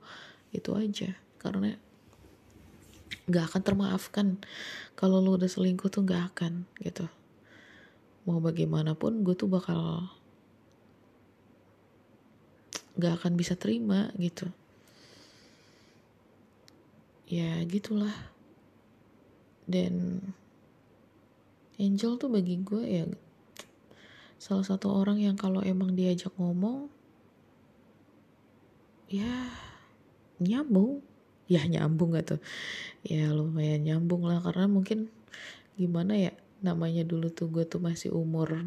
Itu 0.56 0.80
aja. 0.80 1.12
Karena 1.36 1.76
nggak 3.28 3.46
akan 3.52 3.62
termaafkan. 3.62 4.28
Kalau 4.96 5.20
lu 5.20 5.36
udah 5.36 5.52
selingkuh 5.52 5.92
tuh 5.92 6.08
nggak 6.08 6.24
akan 6.32 6.64
gitu. 6.80 7.12
Mau 8.24 8.40
bagaimanapun 8.40 9.28
gue 9.28 9.36
tuh 9.36 9.52
bakal 9.52 10.08
nggak 12.96 13.14
akan 13.20 13.36
bisa 13.36 13.60
terima 13.60 14.08
gitu. 14.16 14.48
Ya 17.28 17.60
gitulah 17.68 18.35
dan 19.66 20.22
Angel 21.76 22.16
tuh 22.16 22.32
bagi 22.32 22.56
gue 22.64 22.84
ya 22.88 23.04
salah 24.40 24.64
satu 24.64 24.96
orang 24.96 25.20
yang 25.20 25.36
kalau 25.36 25.60
emang 25.60 25.96
diajak 25.96 26.32
ngomong 26.40 26.88
ya 29.10 29.50
nyambung. 30.42 31.02
Ya 31.46 31.62
nyambung 31.62 32.18
gak 32.18 32.36
tuh? 32.36 32.42
Ya 33.06 33.30
lumayan 33.30 33.86
nyambung 33.86 34.26
lah 34.26 34.42
karena 34.42 34.66
mungkin 34.66 35.14
gimana 35.78 36.18
ya 36.18 36.34
namanya 36.66 37.06
dulu 37.06 37.30
tuh 37.30 37.54
gue 37.54 37.70
tuh 37.70 37.78
masih 37.78 38.10
umur 38.10 38.66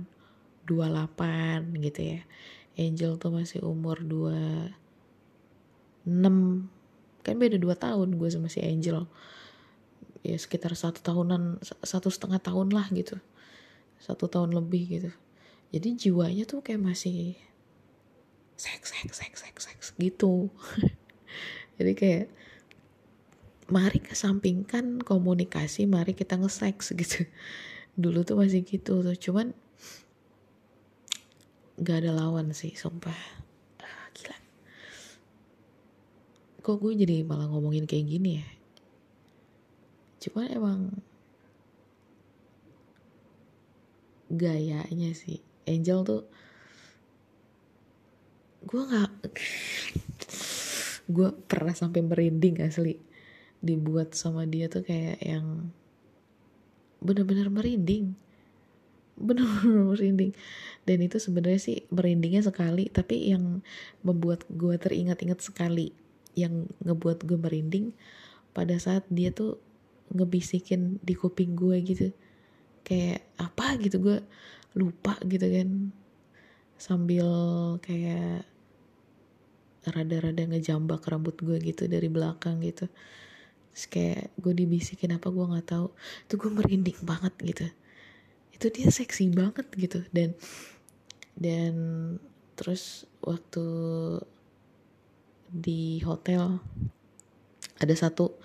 28 0.71 1.75
gitu 1.83 2.01
ya. 2.17 2.21
Angel 2.79 3.19
tuh 3.19 3.35
masih 3.35 3.67
umur 3.67 3.99
26 4.07 6.07
kan 7.27 7.35
beda 7.35 7.59
2 7.59 7.75
tahun 7.75 8.15
gue 8.15 8.29
sama 8.31 8.47
si 8.47 8.63
Angel 8.63 9.11
ya 10.27 10.37
sekitar 10.37 10.75
satu 10.75 10.99
tahunan 11.01 11.63
satu 11.63 12.09
setengah 12.11 12.43
tahun 12.43 12.75
lah 12.75 12.87
gitu. 12.91 13.19
Satu 13.99 14.31
tahun 14.31 14.55
lebih 14.55 14.83
gitu. 14.89 15.11
Jadi 15.75 15.89
jiwanya 15.95 16.45
tuh 16.49 16.65
kayak 16.65 16.81
masih 16.81 17.37
seks 18.59 18.95
seks 18.95 19.17
seks 19.21 19.39
seks 19.45 19.63
seks 19.69 19.87
gitu. 20.01 20.51
Jadi 21.79 21.93
kayak 21.95 22.27
mari 23.69 24.01
kesampingkan 24.01 25.05
komunikasi 25.05 25.85
mari 25.85 26.17
kita 26.17 26.41
nge-seks 26.41 26.97
gitu. 26.97 27.29
Dulu 28.03 28.25
tuh 28.25 28.39
masih 28.41 28.65
gitu 28.65 29.05
tuh. 29.05 29.17
Cuman 29.19 29.53
gak 31.79 32.03
ada 32.03 32.11
lawan 32.17 32.51
sih 32.57 32.75
sumpah. 32.75 33.15
Ah, 33.79 34.09
kok 36.69 36.85
gue 36.85 36.93
jadi 37.01 37.25
malah 37.25 37.49
ngomongin 37.49 37.89
kayak 37.89 38.05
gini 38.13 38.45
ya 38.45 38.47
cuman 40.29 40.49
emang 40.53 40.81
gayanya 44.29 45.17
sih. 45.17 45.41
Angel 45.65 46.05
tuh 46.05 46.23
gue 48.69 48.83
nggak 48.85 49.13
gue 51.09 51.29
pernah 51.49 51.73
sampai 51.73 52.05
merinding 52.05 52.61
asli 52.61 53.01
dibuat 53.65 54.13
sama 54.13 54.45
dia 54.45 54.69
tuh 54.69 54.85
kayak 54.85 55.19
yang 55.25 55.73
bener-bener 57.01 57.49
merinding. 57.49 58.13
Bener-bener 59.17 59.97
merinding. 59.97 60.33
Dan 60.85 60.99
itu 61.01 61.17
sebenarnya 61.17 61.61
sih 61.61 61.79
merindingnya 61.89 62.45
sekali 62.45 62.93
tapi 62.93 63.33
yang 63.33 63.65
membuat 64.05 64.45
gue 64.53 64.77
teringat-ingat 64.77 65.41
sekali 65.41 65.97
yang 66.37 66.69
ngebuat 66.85 67.25
gue 67.25 67.39
merinding 67.41 67.97
pada 68.53 68.77
saat 68.79 69.03
dia 69.11 69.33
tuh 69.35 69.59
ngebisikin 70.13 71.01
di 71.03 71.15
kuping 71.17 71.57
gue 71.57 71.77
gitu. 71.85 72.07
Kayak 72.85 73.25
apa? 73.37 73.77
gitu 73.81 74.01
gue 74.01 74.19
lupa 74.77 75.17
gitu 75.25 75.47
kan. 75.49 75.93
Sambil 76.79 77.27
kayak 77.83 78.47
rada-rada 79.89 80.45
ngejambak 80.45 81.03
rambut 81.09 81.37
gue 81.41 81.57
gitu 81.61 81.89
dari 81.89 82.09
belakang 82.13 82.61
gitu. 82.61 82.89
Terus 83.73 83.85
kayak 83.89 84.23
gue 84.41 84.53
dibisikin 84.55 85.17
apa? 85.17 85.29
Gue 85.31 85.45
nggak 85.49 85.69
tahu. 85.69 85.93
Itu 86.27 86.35
gue 86.41 86.51
merinding 86.51 87.01
banget 87.05 87.35
gitu. 87.45 87.67
Itu 88.55 88.67
dia 88.75 88.89
seksi 88.91 89.31
banget 89.33 89.67
gitu. 89.77 90.03
Dan 90.11 90.35
dan 91.39 91.75
terus 92.59 93.07
waktu 93.23 93.65
di 95.49 96.03
hotel 96.05 96.59
ada 97.79 97.95
satu 97.95 98.37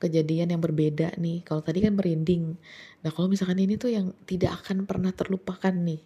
kejadian 0.00 0.56
yang 0.56 0.62
berbeda 0.64 1.14
nih. 1.20 1.44
Kalau 1.44 1.60
tadi 1.60 1.84
kan 1.84 1.92
merinding. 1.94 2.56
Nah 3.04 3.10
kalau 3.12 3.28
misalkan 3.28 3.60
ini 3.60 3.76
tuh 3.76 3.92
yang 3.92 4.16
tidak 4.24 4.64
akan 4.64 4.88
pernah 4.88 5.12
terlupakan 5.12 5.70
nih. 5.70 6.00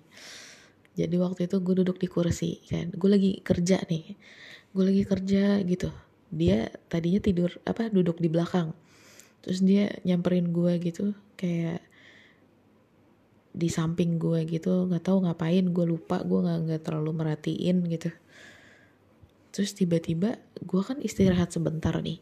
Jadi 0.94 1.14
waktu 1.18 1.46
itu 1.46 1.62
gue 1.62 1.74
duduk 1.82 2.02
di 2.02 2.10
kursi 2.10 2.58
kan. 2.66 2.90
Gue 2.90 3.10
lagi 3.14 3.32
kerja 3.38 3.78
nih. 3.86 4.18
Gue 4.74 4.84
lagi 4.90 5.02
kerja 5.06 5.62
gitu. 5.62 5.94
Dia 6.34 6.66
tadinya 6.90 7.22
tidur 7.22 7.54
apa 7.62 7.86
duduk 7.86 8.18
di 8.18 8.26
belakang. 8.26 8.74
Terus 9.46 9.62
dia 9.62 9.94
nyamperin 10.02 10.50
gue 10.50 10.72
gitu 10.82 11.14
kayak 11.38 11.78
di 13.54 13.70
samping 13.70 14.18
gue 14.18 14.42
gitu. 14.50 14.90
Nggak 14.90 15.06
tahu 15.06 15.26
ngapain 15.26 15.70
gue 15.70 15.86
lupa 15.86 16.22
gue 16.26 16.38
nggak 16.42 16.58
nggak 16.66 16.82
terlalu 16.82 17.10
merhatiin 17.14 17.86
gitu. 17.90 18.10
Terus 19.54 19.70
tiba-tiba 19.78 20.42
gue 20.62 20.82
kan 20.82 20.98
istirahat 20.98 21.54
sebentar 21.54 21.94
nih. 22.02 22.18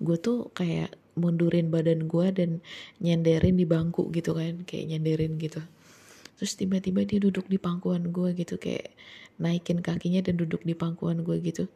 Gue 0.00 0.20
tuh 0.20 0.52
kayak 0.52 1.03
mundurin 1.14 1.70
badan 1.70 2.10
gue 2.10 2.26
dan 2.34 2.50
nyenderin 2.98 3.54
di 3.54 3.66
bangku 3.66 4.10
gitu 4.10 4.34
kan 4.34 4.66
kayak 4.66 4.94
nyenderin 4.94 5.38
gitu. 5.38 5.62
Terus 6.34 6.58
tiba-tiba 6.58 7.06
dia 7.06 7.22
duduk 7.22 7.46
di 7.46 7.58
pangkuan 7.58 8.10
gue 8.10 8.34
gitu 8.34 8.58
kayak 8.58 8.94
naikin 9.38 9.78
kakinya 9.82 10.22
dan 10.22 10.38
duduk 10.38 10.62
di 10.66 10.74
pangkuan 10.74 11.22
gue 11.22 11.38
gitu. 11.42 11.70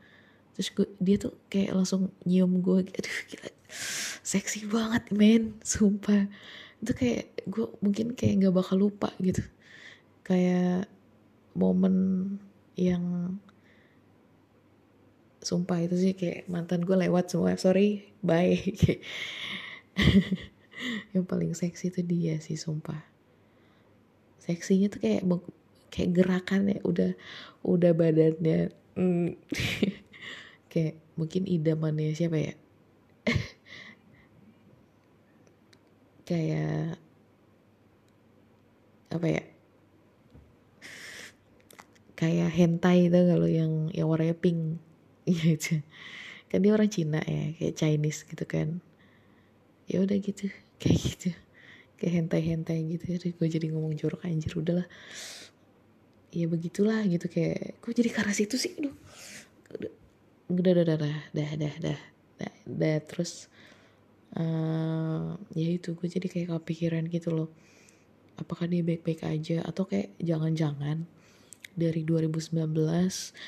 Terus 0.58 0.68
gue, 0.74 0.86
dia 0.98 1.16
tuh 1.22 1.38
kayak 1.46 1.70
langsung 1.70 2.10
nyium 2.26 2.58
gue 2.58 2.82
aduh 2.90 3.18
gila. 3.30 3.50
Seksi 4.26 4.66
banget 4.66 5.14
men. 5.14 5.54
Sumpah. 5.62 6.26
Itu 6.82 6.92
kayak 6.94 7.46
gue 7.46 7.66
mungkin 7.78 8.18
kayak 8.18 8.42
nggak 8.42 8.54
bakal 8.58 8.76
lupa 8.82 9.14
gitu. 9.22 9.42
Kayak 10.26 10.90
momen 11.54 11.94
yang 12.74 13.34
sumpah 15.38 15.86
itu 15.86 15.96
sih 15.96 16.12
kayak 16.18 16.50
mantan 16.50 16.82
gue 16.82 16.96
lewat 16.98 17.30
semua. 17.30 17.54
Sorry 17.58 18.10
bye. 18.22 18.58
Yang 21.14 21.24
paling 21.26 21.52
seksi 21.54 21.90
itu 21.90 22.02
dia 22.06 22.38
sih 22.38 22.56
sumpah. 22.58 23.02
Seksinya 24.38 24.88
tuh 24.90 25.00
kayak 25.02 25.22
kayak 25.88 26.10
gerakannya 26.14 26.78
udah 26.84 27.12
udah 27.66 27.92
badannya 27.96 28.70
mm, 28.94 29.30
kayak 30.72 30.94
mungkin 31.18 31.46
idamannya 31.46 32.14
siapa 32.14 32.38
ya? 32.38 32.54
Kayak 36.28 37.00
apa 39.08 39.26
ya? 39.32 39.40
Kayak 42.12 42.52
hentai 42.52 43.08
itu 43.08 43.16
kalau 43.16 43.48
yang 43.48 43.88
yang 43.96 44.12
warnanya 44.12 44.36
pink 44.36 44.76
gitu 45.32 45.84
kan 46.48 46.64
dia 46.64 46.72
orang 46.72 46.88
Cina 46.88 47.20
ya 47.20 47.52
kayak 47.60 47.74
Chinese 47.76 48.24
gitu 48.24 48.44
kan. 48.48 48.80
Ya 49.88 50.00
udah 50.04 50.16
gitu 50.16 50.48
kayak 50.80 50.98
gitu. 50.98 51.30
Kayak 52.00 52.12
hentai-hentai 52.24 52.80
gitu. 52.96 53.04
Ya 53.04 53.16
gue 53.20 53.48
jadi 53.48 53.66
ngomong 53.68 53.94
jorok 54.00 54.24
anjir 54.24 54.56
udahlah. 54.56 54.88
Ya 56.32 56.48
begitulah 56.48 57.04
gitu 57.04 57.28
kayak 57.28 57.80
gue 57.84 57.92
jadi 57.92 58.10
karena 58.12 58.32
situ 58.32 58.56
sih? 58.56 58.72
Aduh. 58.80 58.96
Udah 60.48 60.72
udah 60.72 60.84
udah 60.88 60.96
udah 60.96 60.96
dah 60.96 61.16
dah 61.36 61.50
dah 61.52 61.74
dah 61.84 61.98
dah, 62.40 62.52
dah. 62.64 62.98
terus 63.04 63.52
uh, 64.40 65.36
ya 65.52 65.68
itu 65.68 65.92
gue 65.92 66.08
jadi 66.08 66.26
kayak 66.32 66.48
kepikiran 66.56 67.04
gitu 67.12 67.28
loh. 67.36 67.52
Apakah 68.40 68.70
dia 68.70 68.80
baik-baik 68.80 69.28
aja? 69.28 69.60
Atau 69.68 69.84
kayak 69.84 70.16
jangan-jangan 70.16 71.04
dari 71.78 72.02
2019 72.02 72.58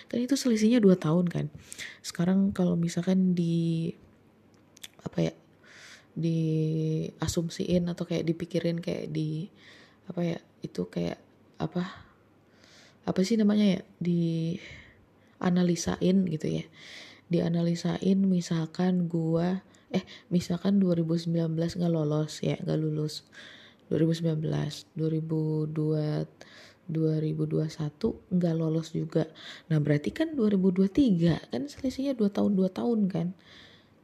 kan 0.06 0.18
itu 0.22 0.34
selisihnya 0.38 0.78
2 0.78 0.94
tahun 0.94 1.26
kan. 1.26 1.46
Sekarang 2.00 2.54
kalau 2.54 2.78
misalkan 2.78 3.34
di 3.34 3.90
apa 5.02 5.18
ya 5.30 5.34
di 6.14 6.38
asumsiin 7.18 7.90
atau 7.90 8.06
kayak 8.06 8.30
dipikirin 8.30 8.78
kayak 8.78 9.10
di 9.10 9.50
apa 10.06 10.20
ya 10.22 10.38
itu 10.62 10.86
kayak 10.86 11.18
apa 11.58 11.86
apa 13.06 13.20
sih 13.26 13.34
namanya 13.34 13.78
ya 13.78 13.80
di 13.98 14.54
analisain 15.42 16.26
gitu 16.30 16.46
ya. 16.46 16.64
Dianalisain 17.30 18.18
misalkan 18.22 19.10
gua 19.10 19.66
eh 19.90 20.06
misalkan 20.30 20.78
2019 20.78 21.34
nggak 21.50 21.92
lolos 21.92 22.42
ya 22.46 22.54
nggak 22.62 22.78
lulus. 22.78 23.26
2019 23.90 24.38
2002 24.94 26.30
2021 26.90 27.70
nggak 28.35 28.55
lolos 28.59 28.92
juga. 28.92 29.31
Nah 29.72 29.79
berarti 29.79 30.11
kan 30.12 30.35
2023 30.35 31.50
kan 31.50 31.62
selisihnya 31.70 32.18
2 32.18 32.29
tahun 32.29 32.53
2 32.59 32.68
tahun 32.70 33.00
kan. 33.09 33.33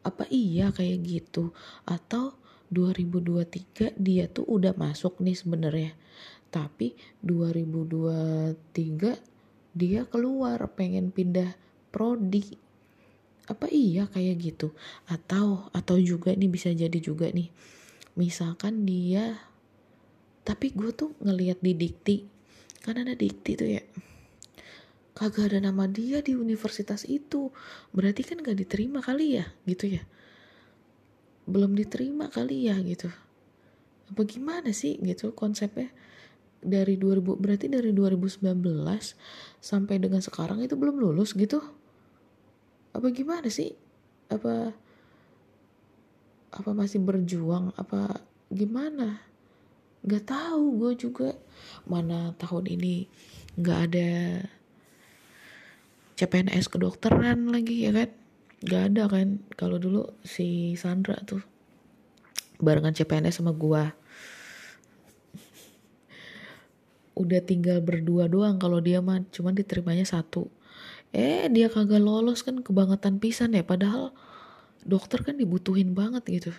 Apa 0.07 0.31
iya 0.31 0.71
kayak 0.71 1.03
gitu? 1.03 1.51
Atau 1.83 2.39
2023 2.71 3.95
dia 3.99 4.27
tuh 4.31 4.47
udah 4.47 4.75
masuk 4.79 5.19
nih 5.23 5.37
sebenarnya. 5.39 5.93
Tapi 6.51 6.95
2023 7.23 8.57
dia 9.77 10.09
keluar 10.09 10.63
pengen 10.73 11.11
pindah 11.13 11.53
prodi. 11.91 12.57
Apa 13.47 13.71
iya 13.71 14.11
kayak 14.11 14.37
gitu? 14.43 14.75
Atau 15.07 15.71
atau 15.71 15.97
juga 15.99 16.35
nih 16.35 16.51
bisa 16.51 16.71
jadi 16.75 16.99
juga 16.99 17.31
nih. 17.31 17.51
Misalkan 18.17 18.89
dia 18.89 19.37
tapi 20.47 20.71
gue 20.71 20.95
tuh 20.95 21.11
ngelihat 21.19 21.59
di 21.59 21.75
dikti 21.75 22.23
kan 22.87 23.03
ada 23.03 23.19
dikti 23.19 23.59
tuh 23.59 23.67
ya. 23.67 23.83
Kagak 25.17 25.51
ada 25.51 25.59
nama 25.59 25.91
dia 25.91 26.23
di 26.23 26.39
universitas 26.39 27.03
itu. 27.09 27.51
Berarti 27.91 28.23
kan 28.23 28.39
gak 28.39 28.55
diterima 28.55 29.03
kali 29.03 29.43
ya 29.43 29.51
gitu 29.67 29.99
ya? 29.99 30.07
Belum 31.51 31.75
diterima 31.75 32.31
kali 32.31 32.71
ya 32.71 32.79
gitu. 32.87 33.11
Apa 34.13 34.23
gimana 34.23 34.71
sih 34.71 35.03
gitu 35.03 35.35
konsepnya? 35.35 35.91
Dari 36.63 36.95
2000 36.95 37.35
berarti 37.37 37.67
dari 37.67 37.91
2019 37.91 38.45
sampai 39.59 39.97
dengan 39.99 40.23
sekarang 40.23 40.63
itu 40.63 40.79
belum 40.79 41.03
lulus 41.03 41.35
gitu? 41.35 41.59
Apa 42.95 43.11
gimana 43.11 43.51
sih? 43.51 43.75
Apa 44.31 44.71
apa 46.55 46.71
masih 46.71 47.03
berjuang? 47.03 47.75
Apa 47.75 48.23
gimana 48.53 49.26
nggak 50.07 50.25
tahu 50.31 50.65
gue 50.79 50.93
juga 50.95 51.35
mana 51.83 52.31
tahun 52.39 52.79
ini 52.79 53.11
nggak 53.59 53.81
ada 53.91 54.11
CPNS 56.17 56.73
kedokteran 56.73 57.51
lagi 57.53 57.85
ya 57.85 57.93
kan? 57.93 58.09
Nggak 58.65 58.83
ada 58.93 59.03
kan? 59.11 59.29
Kalau 59.53 59.77
dulu 59.77 60.17
si 60.25 60.79
Sandra 60.79 61.21
tuh 61.27 61.45
barengan 62.57 62.97
CPNS 62.97 63.45
sama 63.45 63.53
gue 63.53 63.85
udah 67.17 67.41
tinggal 67.45 67.81
berdua 67.81 68.29
doang 68.29 68.57
kalau 68.61 68.81
dia 68.81 69.05
mah 69.05 69.25
cuman 69.35 69.59
diterimanya 69.59 70.09
satu. 70.09 70.49
Eh 71.13 71.49
dia 71.53 71.69
kagak 71.69 72.01
lolos 72.01 72.47
kan 72.47 72.63
kebangetan 72.63 73.19
pisan 73.19 73.53
ya. 73.53 73.67
Padahal 73.67 74.15
dokter 74.87 75.21
kan 75.21 75.35
dibutuhin 75.37 75.93
banget 75.93 76.23
gitu 76.31 76.53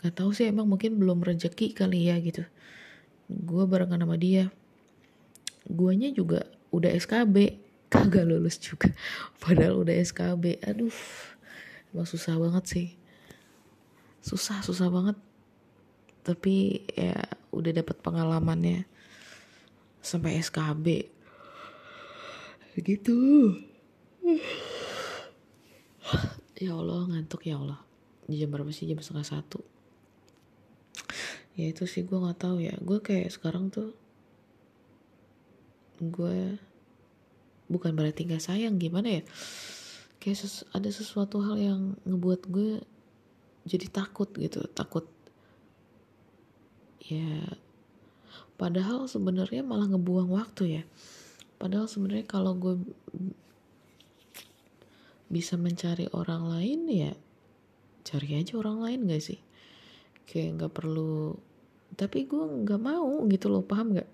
Gak 0.00 0.16
tahu 0.16 0.32
sih 0.32 0.48
emang 0.48 0.64
mungkin 0.64 0.96
belum 0.96 1.20
rezeki 1.20 1.76
kali 1.76 2.08
ya 2.08 2.16
gitu. 2.24 2.40
Gue 3.28 3.68
barengan 3.68 4.00
sama 4.00 4.16
dia. 4.16 4.48
Guanya 5.68 6.08
juga 6.08 6.48
udah 6.72 6.88
SKB. 6.96 7.60
Kagak 7.92 8.24
lulus 8.24 8.56
juga. 8.56 8.88
Padahal 9.44 9.84
udah 9.84 9.92
SKB. 10.00 10.64
Aduh. 10.64 10.94
Emang 11.92 12.08
susah 12.08 12.40
banget 12.40 12.64
sih. 12.64 12.88
Susah, 14.24 14.64
susah 14.64 14.88
banget. 14.88 15.20
Tapi 16.24 16.86
ya 16.96 17.20
udah 17.52 17.72
dapat 17.76 18.00
pengalamannya. 18.00 18.88
Sampai 20.00 20.40
SKB. 20.40 21.12
Gitu. 22.80 23.16
Ya 26.60 26.76
Allah 26.76 27.08
ngantuk 27.08 27.48
ya 27.48 27.56
Allah. 27.56 27.80
Jam 28.28 28.52
berapa 28.52 28.68
sih? 28.68 28.84
Jam 28.84 29.00
setengah 29.00 29.24
satu 29.24 29.64
ya 31.58 31.66
itu 31.70 31.84
sih 31.86 32.06
gue 32.06 32.18
nggak 32.18 32.40
tahu 32.40 32.62
ya. 32.62 32.74
Gue 32.82 32.98
kayak 33.02 33.30
sekarang 33.34 33.70
tuh 33.70 33.94
gue 36.00 36.56
bukan 37.70 37.92
berarti 37.94 38.26
nggak 38.26 38.42
sayang 38.42 38.76
gimana 38.78 39.20
ya? 39.20 39.22
Kayak 40.20 40.44
ses 40.44 40.66
ada 40.74 40.90
sesuatu 40.92 41.40
hal 41.40 41.56
yang 41.56 41.80
ngebuat 42.04 42.50
gue 42.50 42.82
jadi 43.64 43.86
takut 43.88 44.28
gitu 44.36 44.66
takut. 44.70 45.08
Ya 47.04 47.46
padahal 48.60 49.08
sebenarnya 49.08 49.64
malah 49.64 49.88
ngebuang 49.88 50.30
waktu 50.30 50.80
ya. 50.80 50.84
Padahal 51.60 51.88
sebenarnya 51.88 52.24
kalau 52.24 52.56
gue 52.56 52.80
bisa 55.30 55.54
mencari 55.54 56.10
orang 56.10 56.50
lain 56.50 56.90
ya 56.90 57.12
cari 58.02 58.34
aja 58.34 58.58
orang 58.58 58.82
lain 58.82 59.06
gak 59.06 59.22
sih 59.22 59.38
kayak 60.28 60.60
nggak 60.60 60.72
perlu 60.72 61.36
tapi 61.98 62.24
gue 62.24 62.64
nggak 62.64 62.80
mau 62.80 63.26
gitu 63.28 63.50
loh 63.50 63.60
paham 63.66 63.92
nggak? 63.98 64.10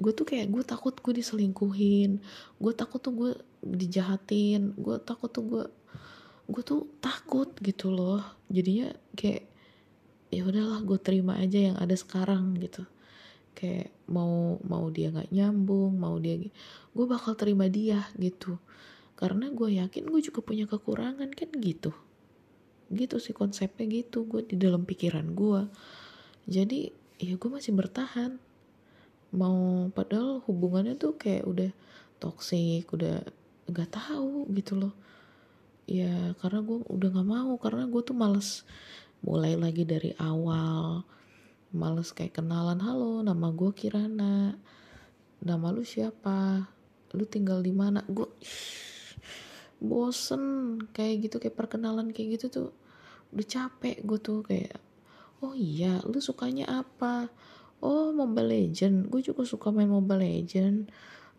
Gue 0.00 0.12
tuh 0.16 0.24
kayak 0.24 0.48
gue 0.48 0.64
takut 0.64 0.94
gue 0.96 1.12
diselingkuhin 1.20 2.22
gue 2.56 2.72
takut 2.72 3.02
tuh 3.02 3.12
gue 3.12 3.32
dijahatin 3.60 4.72
gue 4.78 4.96
takut 5.02 5.28
tuh 5.28 5.44
gue 5.44 5.64
gue 6.48 6.62
tuh 6.64 6.88
takut 7.04 7.52
gitu 7.60 7.92
loh. 7.92 8.22
Jadinya 8.48 8.94
kayak 9.18 9.44
ya 10.32 10.42
udahlah 10.48 10.80
gue 10.80 10.98
terima 11.02 11.36
aja 11.36 11.58
yang 11.72 11.76
ada 11.76 11.92
sekarang 11.92 12.56
gitu. 12.56 12.88
Kayak 13.52 13.92
mau 14.08 14.56
mau 14.64 14.88
dia 14.88 15.12
nggak 15.12 15.28
nyambung 15.28 16.00
mau 16.00 16.16
dia 16.16 16.40
gue 16.92 17.06
bakal 17.06 17.36
terima 17.36 17.68
dia 17.68 18.08
gitu. 18.16 18.56
Karena 19.18 19.52
gue 19.52 19.78
yakin 19.78 20.08
gue 20.08 20.20
juga 20.24 20.40
punya 20.40 20.64
kekurangan 20.64 21.28
kan 21.30 21.50
gitu 21.60 21.92
gitu 22.92 23.16
sih 23.16 23.32
konsepnya 23.32 24.04
gitu 24.04 24.28
gue 24.28 24.44
di 24.44 24.56
dalam 24.60 24.84
pikiran 24.84 25.32
gue 25.32 25.66
jadi 26.46 26.90
ya 27.22 27.38
gue 27.38 27.50
masih 27.50 27.70
bertahan. 27.74 28.38
Mau 29.32 29.88
padahal 29.94 30.42
hubungannya 30.44 30.98
tuh 30.98 31.14
kayak 31.14 31.46
udah 31.46 31.70
toksik 32.18 32.90
udah 32.90 33.22
nggak 33.70 33.90
tahu 33.94 34.50
gitu 34.50 34.74
loh. 34.78 34.94
Ya 35.86 36.34
karena 36.42 36.62
gue 36.66 36.82
udah 36.82 37.08
nggak 37.14 37.28
mau 37.28 37.54
karena 37.62 37.86
gue 37.86 38.02
tuh 38.02 38.16
males 38.18 38.66
mulai 39.22 39.54
lagi 39.54 39.86
dari 39.86 40.10
awal 40.18 41.06
males 41.72 42.10
kayak 42.10 42.42
kenalan 42.42 42.82
halo 42.82 43.22
nama 43.22 43.48
gue 43.54 43.70
Kirana 43.70 44.58
nama 45.42 45.66
lu 45.70 45.86
siapa? 45.86 46.66
Lu 47.14 47.24
tinggal 47.24 47.62
di 47.62 47.70
mana? 47.70 48.02
Gue 48.10 48.28
bosen 49.82 50.78
kayak 50.94 51.30
gitu 51.30 51.36
kayak 51.42 51.58
perkenalan 51.58 52.10
kayak 52.10 52.38
gitu 52.38 52.46
tuh 52.50 52.70
udah 53.32 53.46
capek 53.48 54.04
gue 54.04 54.18
tuh 54.20 54.44
kayak 54.44 54.76
oh 55.42 55.56
iya 55.56 55.98
lu 56.06 56.22
sukanya 56.22 56.68
apa? 56.70 57.32
Oh 57.82 58.14
Mobile 58.14 58.48
Legend. 58.52 59.10
Gue 59.10 59.20
juga 59.24 59.42
suka 59.42 59.74
main 59.74 59.90
Mobile 59.90 60.22
Legend. 60.22 60.86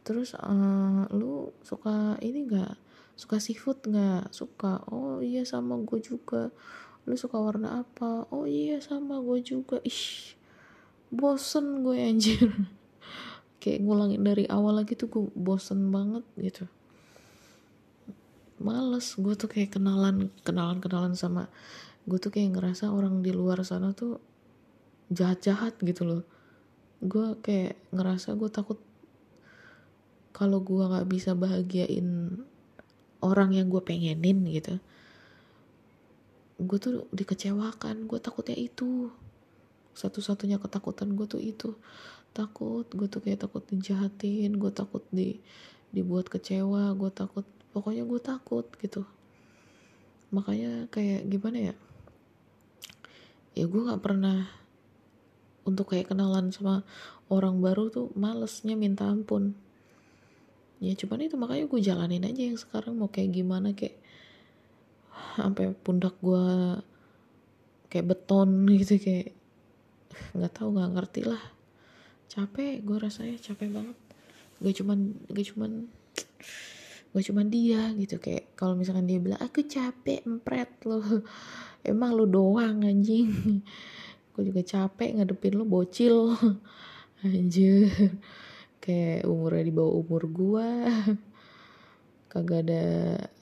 Terus 0.03 0.35
uh, 0.35 1.07
lu 1.15 1.55
suka 1.63 2.19
ini 2.19 2.43
gak 2.51 2.75
suka 3.15 3.39
seafood 3.39 3.79
gak 3.87 4.33
suka. 4.35 4.83
Oh 4.91 5.23
iya 5.23 5.47
sama 5.47 5.79
gue 5.79 6.03
juga. 6.03 6.51
Lu 7.07 7.15
suka 7.15 7.39
warna 7.39 7.87
apa? 7.87 8.27
Oh 8.35 8.43
iya 8.43 8.83
sama 8.83 9.23
gue 9.23 9.39
juga. 9.39 9.79
Ih 9.87 10.35
bosen 11.13 11.87
gue 11.87 11.95
anjir. 11.95 12.43
Kayak 13.63 13.79
ngulangin 13.87 14.27
dari 14.27 14.43
awal 14.51 14.83
lagi 14.83 14.99
tuh 14.99 15.07
gue 15.07 15.23
bosen 15.31 15.87
banget 15.95 16.27
gitu 16.35 16.67
males. 18.63 19.13
Gue 19.19 19.35
tuh 19.35 19.51
kayak 19.51 19.75
kenalan 19.75 20.31
kenalan 20.47 20.79
kenalan 20.79 21.13
sama 21.13 21.51
gue 22.03 22.19
tuh 22.19 22.35
kayak 22.35 22.59
ngerasa 22.59 22.91
orang 22.91 23.23
di 23.23 23.31
luar 23.31 23.63
sana 23.63 23.95
tuh 23.95 24.19
jahat-jahat 25.11 25.77
gitu 25.83 26.03
loh. 26.03 26.23
Gue 27.03 27.35
kayak 27.43 27.75
ngerasa 27.91 28.35
gue 28.39 28.49
takut 28.49 28.79
kalau 30.33 30.59
gue 30.65 30.83
nggak 30.83 31.07
bisa 31.07 31.37
bahagiain 31.37 32.41
orang 33.23 33.55
yang 33.55 33.67
gue 33.71 33.79
pengenin 33.79 34.43
gitu. 34.49 34.79
Gue 36.59 36.77
tuh 36.79 37.07
dikecewakan 37.15 38.07
gue 38.07 38.19
takutnya 38.19 38.57
itu. 38.57 39.11
Satu-satunya 39.93 40.57
ketakutan 40.57 41.13
gue 41.13 41.27
tuh 41.29 41.39
itu. 41.39 41.75
Takut 42.33 42.87
gue 42.89 43.07
tuh 43.07 43.21
kayak 43.21 43.45
takut 43.47 43.63
dijahatin 43.69 44.57
gue 44.57 44.71
takut 44.73 45.05
di 45.13 45.39
dibuat 45.93 46.25
kecewa 46.25 46.97
gue 46.97 47.11
takut 47.13 47.45
pokoknya 47.73 48.05
gue 48.05 48.19
takut 48.21 48.69
gitu. 48.79 49.03
Makanya 50.29 50.87
kayak 50.93 51.25
gimana 51.27 51.73
ya? 51.73 51.75
Ya 53.57 53.65
gue 53.65 53.81
nggak 53.81 54.01
pernah 54.01 54.49
untuk 55.65 55.93
kayak 55.93 56.13
kenalan 56.13 56.53
sama 56.53 56.85
orang 57.33 57.59
baru 57.59 57.89
tuh 57.89 58.13
malesnya 58.13 58.77
minta 58.77 59.09
ampun. 59.09 59.57
Ya 60.83 60.93
cuman 60.93 61.25
itu 61.25 61.35
makanya 61.39 61.65
gue 61.65 61.79
jalanin 61.81 62.27
aja 62.27 62.41
yang 62.43 62.59
sekarang 62.59 62.99
mau 62.99 63.09
kayak 63.09 63.33
gimana 63.33 63.71
kayak 63.73 63.97
sampai 65.33 65.73
pundak 65.73 66.13
gue 66.21 66.45
kayak 67.89 68.09
beton 68.09 68.69
gitu 68.69 68.99
kayak 69.01 69.33
nggak 70.33 70.53
tahu 70.53 70.77
nggak 70.77 70.91
ngerti 70.93 71.21
lah. 71.25 71.41
Capek 72.29 72.81
gue 72.81 72.97
rasanya 72.97 73.37
capek 73.37 73.69
banget. 73.69 73.97
Gak 74.63 74.75
cuman 74.81 75.13
gak 75.29 75.45
cuman 75.53 75.71
gak 77.13 77.29
cuman 77.29 77.45
dia 77.45 77.93
gitu 77.93 78.17
kayak 78.17 78.57
kalau 78.57 78.73
misalkan 78.73 79.05
dia 79.05 79.21
bilang 79.21 79.37
aku 79.37 79.61
capek 79.69 80.25
empret 80.25 80.81
lo. 80.89 80.97
Emang 81.85 82.17
lo 82.17 82.25
doang 82.25 82.81
anjing. 82.81 83.29
Gue 84.33 84.43
juga 84.49 84.65
capek 84.65 85.21
ngadepin 85.21 85.53
lo 85.53 85.65
bocil. 85.69 86.33
Anjir. 87.23 87.87
Kayak 88.81 89.29
umurnya 89.29 89.63
di 89.63 89.71
bawah 89.71 89.95
umur 89.95 90.27
gue 90.27 90.67
kagak 92.27 92.67
ada 92.67 92.83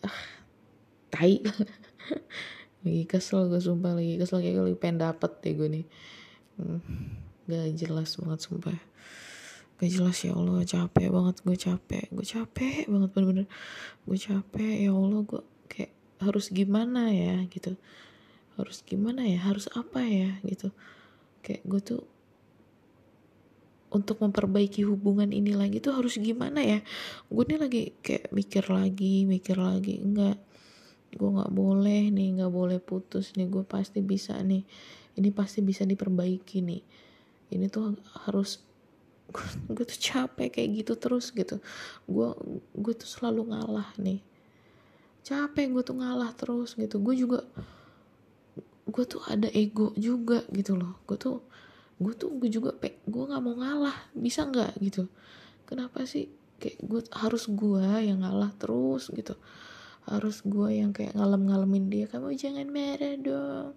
ah, 0.06 0.20
tai. 1.10 1.42
Lagi 2.84 3.04
kesel 3.08 3.48
gue 3.50 3.58
sumpah. 3.58 3.96
Lagi 3.98 4.20
kesel 4.20 4.44
kayak 4.44 4.62
gue 4.62 4.78
pengen 4.78 5.02
dapet 5.02 5.32
deh 5.42 5.54
gue 5.56 5.70
nih. 5.82 5.86
Hmm, 6.60 6.84
gak 7.48 7.74
jelas 7.74 8.20
banget 8.20 8.40
sumpah 8.44 8.78
gak 9.82 9.90
jelas 9.98 10.22
ya 10.22 10.38
Allah 10.38 10.62
capek 10.62 11.10
banget 11.10 11.36
gue 11.42 11.58
capek 11.58 12.06
gue 12.14 12.22
capek 12.22 12.86
banget 12.86 13.10
bener-bener. 13.18 13.48
Gue 14.06 14.18
capek 14.22 14.86
ya 14.86 14.94
Allah 14.94 15.26
gue 15.26 15.42
kayak 15.66 15.92
harus 16.22 16.54
gimana 16.54 17.10
ya 17.10 17.42
gitu. 17.50 17.74
Harus 18.62 18.86
gimana 18.86 19.26
ya 19.26 19.42
harus 19.42 19.66
apa 19.74 20.06
ya 20.06 20.38
gitu. 20.46 20.70
Kayak 21.42 21.62
gue 21.66 21.82
tuh 21.82 22.02
untuk 23.90 24.22
memperbaiki 24.22 24.86
hubungan 24.86 25.34
ini 25.34 25.58
lagi 25.58 25.82
tuh 25.82 25.98
harus 25.98 26.22
gimana 26.22 26.62
ya? 26.62 26.86
Gue 27.34 27.50
nih 27.50 27.58
lagi 27.58 27.82
kayak 28.06 28.30
mikir 28.30 28.70
lagi 28.70 29.26
mikir 29.26 29.58
lagi 29.58 29.98
enggak 29.98 30.38
gue 31.12 31.28
nggak 31.28 31.52
boleh 31.52 32.08
nih 32.08 32.40
nggak 32.40 32.54
boleh 32.54 32.80
putus 32.80 33.36
nih 33.36 33.52
gue 33.52 33.68
pasti 33.68 34.00
bisa 34.00 34.40
nih 34.40 34.64
ini 35.20 35.30
pasti 35.34 35.60
bisa 35.66 35.84
diperbaiki 35.84 36.64
nih. 36.64 36.84
Ini 37.52 37.66
tuh 37.68 37.98
harus 38.30 38.64
gue 39.72 39.86
tuh 39.88 40.00
capek 40.00 40.50
kayak 40.60 40.70
gitu 40.84 40.94
terus 41.00 41.32
gitu. 41.32 41.58
Gue 42.06 42.36
gue 42.76 42.94
tuh 42.94 43.08
selalu 43.08 43.56
ngalah 43.56 43.90
nih. 43.98 44.20
Capek 45.24 45.72
gue 45.72 45.84
tuh 45.84 45.98
ngalah 45.98 46.36
terus 46.36 46.76
gitu. 46.76 47.00
Gue 47.00 47.16
juga 47.16 47.48
gue 48.86 49.04
tuh 49.08 49.24
ada 49.26 49.48
ego 49.56 49.96
juga 49.96 50.44
gitu 50.52 50.76
loh. 50.76 51.00
Gue 51.08 51.18
tuh 51.18 51.42
gue 52.02 52.14
tuh 52.18 52.34
gue 52.38 52.50
juga 52.52 52.76
pe 52.76 53.00
gue 53.08 53.24
nggak 53.24 53.42
mau 53.42 53.56
ngalah. 53.56 53.96
Bisa 54.14 54.46
nggak 54.46 54.78
gitu? 54.84 55.08
Kenapa 55.66 56.04
sih 56.04 56.28
kayak 56.60 56.78
gue 56.84 57.02
harus 57.16 57.48
gue 57.48 57.88
yang 58.04 58.22
ngalah 58.22 58.52
terus 58.60 59.10
gitu? 59.16 59.40
Harus 60.06 60.44
gue 60.44 60.82
yang 60.82 60.92
kayak 60.92 61.16
ngalem-ngalemin 61.16 61.88
dia 61.88 62.06
kamu 62.12 62.36
jangan 62.36 62.68
marah 62.68 63.16
dong. 63.16 63.74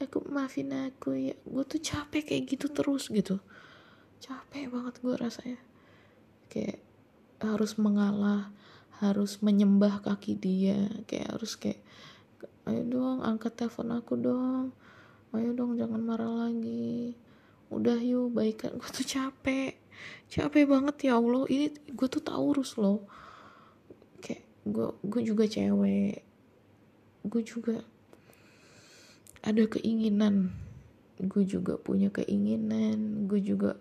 Aku 0.00 0.24
maafin 0.32 0.72
aku 0.72 1.12
ya. 1.12 1.36
Gue 1.44 1.66
tuh 1.68 1.82
capek 1.82 2.32
kayak 2.32 2.44
gitu 2.56 2.72
terus 2.72 3.12
gitu 3.12 3.42
capek 4.20 4.68
banget 4.68 4.94
gue 5.00 5.14
rasanya. 5.16 5.60
Kayak 6.52 6.78
harus 7.40 7.80
mengalah 7.80 8.52
harus 9.00 9.40
menyembah 9.40 10.04
kaki 10.04 10.36
dia 10.36 10.76
kayak 11.08 11.32
harus 11.32 11.56
kayak 11.56 11.80
ayo 12.68 12.84
dong 12.84 13.24
angkat 13.24 13.56
telepon 13.56 13.96
aku 13.96 14.14
dong. 14.20 14.76
Ayo 15.32 15.56
dong 15.56 15.80
jangan 15.80 16.04
marah 16.04 16.46
lagi. 16.46 17.16
Udah 17.72 17.96
yuk 17.98 18.36
baikan. 18.36 18.76
Gue 18.76 18.90
tuh 18.92 19.06
capek. 19.06 19.78
Capek 20.28 20.64
banget 20.68 21.10
ya 21.10 21.16
Allah. 21.16 21.48
Ini 21.48 21.72
gue 21.90 22.08
tuh 22.10 22.22
taurus 22.22 22.76
loh. 22.76 23.08
Gue 24.66 24.92
gue 25.00 25.22
juga 25.24 25.48
cewek. 25.48 26.20
Gue 27.24 27.42
juga 27.42 27.80
ada 29.40 29.62
keinginan. 29.64 30.52
Gue 31.16 31.48
juga 31.48 31.80
punya 31.80 32.12
keinginan. 32.12 33.24
Gue 33.24 33.40
juga 33.40 33.80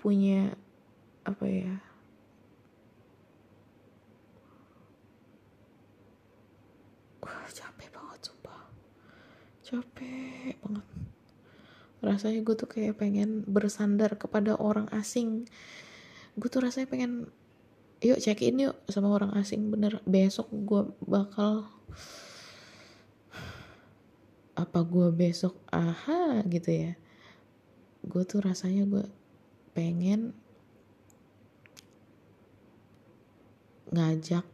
punya 0.00 0.56
apa 1.28 1.44
ya 1.44 1.76
wah 7.20 7.44
capek 7.52 7.88
banget 7.92 8.20
sumpah. 8.24 8.64
Capek 9.60 10.56
banget. 10.64 10.86
Rasanya 12.00 12.40
gue 12.40 12.56
tuh 12.56 12.64
kayak 12.64 12.96
pengen 12.96 13.44
bersandar 13.44 14.16
kepada 14.16 14.56
orang 14.56 14.88
asing. 14.96 15.44
Gue 16.40 16.48
tuh 16.48 16.64
rasanya 16.64 16.88
pengen 16.88 17.28
yuk 18.00 18.16
check 18.16 18.40
in 18.40 18.56
yuk 18.56 18.80
sama 18.88 19.12
orang 19.12 19.36
asing 19.36 19.68
bener. 19.68 20.00
Besok 20.08 20.48
gue 20.48 20.82
bakal 21.04 21.68
apa 24.56 24.80
gue 24.80 25.12
besok? 25.12 25.60
Aha 25.68 26.40
gitu 26.48 26.72
ya. 26.72 26.92
Gue 28.00 28.24
tuh 28.24 28.40
rasanya 28.40 28.88
gue 28.88 29.19
pengen 29.72 30.34
ngajak 33.90 34.46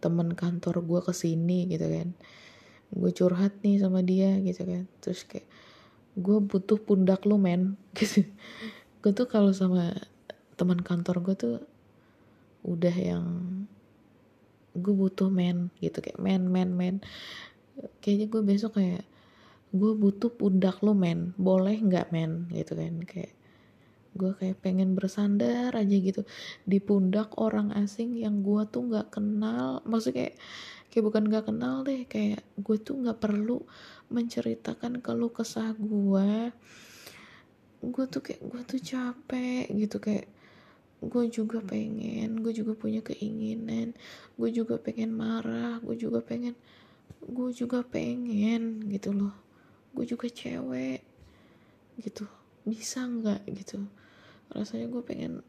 temen 0.00 0.32
kantor 0.32 0.80
gue 0.84 1.00
ke 1.04 1.12
sini 1.12 1.68
gitu 1.68 1.86
kan. 1.88 2.08
Gue 2.90 3.10
curhat 3.12 3.60
nih 3.62 3.80
sama 3.80 4.00
dia 4.04 4.36
gitu 4.40 4.64
kan. 4.64 4.84
Terus 5.04 5.24
kayak 5.28 5.48
gue 6.16 6.38
butuh 6.40 6.80
pundak 6.80 7.24
lu 7.28 7.36
men. 7.40 7.76
Gitu. 7.96 8.26
Gue 9.00 9.12
tuh 9.16 9.28
kalau 9.28 9.52
sama 9.56 9.96
teman 10.60 10.80
kantor 10.84 11.24
gue 11.24 11.34
tuh 11.36 11.56
udah 12.64 12.92
yang 12.92 13.24
gue 14.76 14.94
butuh 14.96 15.32
men. 15.32 15.72
Gitu 15.78 16.00
kayak 16.00 16.20
men 16.20 16.48
men 16.48 16.74
men. 16.74 16.96
Kayaknya 18.04 18.26
gue 18.28 18.42
besok 18.44 18.80
kayak 18.80 19.04
gue 19.70 19.92
butuh 19.94 20.32
pundak 20.32 20.82
lo 20.84 20.92
men. 20.92 21.32
Boleh 21.40 21.80
nggak 21.80 22.12
men? 22.12 22.50
Gitu 22.50 22.76
kan 22.76 23.04
kayak 23.06 23.39
gue 24.16 24.32
kayak 24.34 24.58
pengen 24.62 24.98
bersandar 24.98 25.74
aja 25.74 25.96
gitu. 25.96 26.22
Di 26.66 26.78
pundak 26.82 27.38
orang 27.38 27.70
asing 27.74 28.18
yang 28.18 28.42
gue 28.42 28.62
tuh 28.68 28.86
nggak 28.90 29.14
kenal 29.14 29.84
maksudnya 29.86 30.30
kayak 30.30 30.36
kayak 30.90 31.04
bukan 31.06 31.24
nggak 31.30 31.46
kenal 31.46 31.86
deh 31.86 32.02
kayak 32.10 32.42
gue 32.58 32.76
tuh 32.82 32.98
nggak 32.98 33.22
perlu 33.22 33.62
menceritakan 34.10 34.98
kalau 34.98 35.30
kesah 35.30 35.70
gue 35.78 36.50
gue 37.80 38.04
tuh 38.10 38.20
kayak 38.20 38.42
gue 38.42 38.62
tuh 38.66 38.80
capek 38.82 39.70
gitu 39.70 40.02
kayak 40.02 40.26
gue 41.00 41.24
juga 41.32 41.64
pengen 41.64 42.42
gue 42.42 42.52
juga 42.52 42.76
punya 42.76 43.00
keinginan 43.00 43.96
gue 44.36 44.50
juga 44.52 44.76
pengen 44.76 45.14
marah 45.16 45.80
gue 45.80 45.96
juga 45.96 46.20
pengen 46.20 46.58
gue 47.20 47.50
juga 47.52 47.84
pengen 47.84 48.80
gitu 48.88 49.12
loh. 49.12 49.34
Gue 49.92 50.08
juga 50.08 50.30
cewek 50.30 51.04
gitu. 52.00 52.24
Bisa 52.64 53.04
nggak 53.04 53.44
gitu 53.52 53.84
rasanya 54.50 54.90
gue 54.90 55.02
pengen 55.06 55.46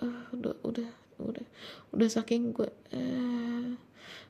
uh, 0.00 0.22
udah 0.32 0.54
udah 0.64 0.88
udah 1.16 1.46
udah 1.96 2.08
saking 2.12 2.52
gue 2.52 2.68
uh, 2.92 3.72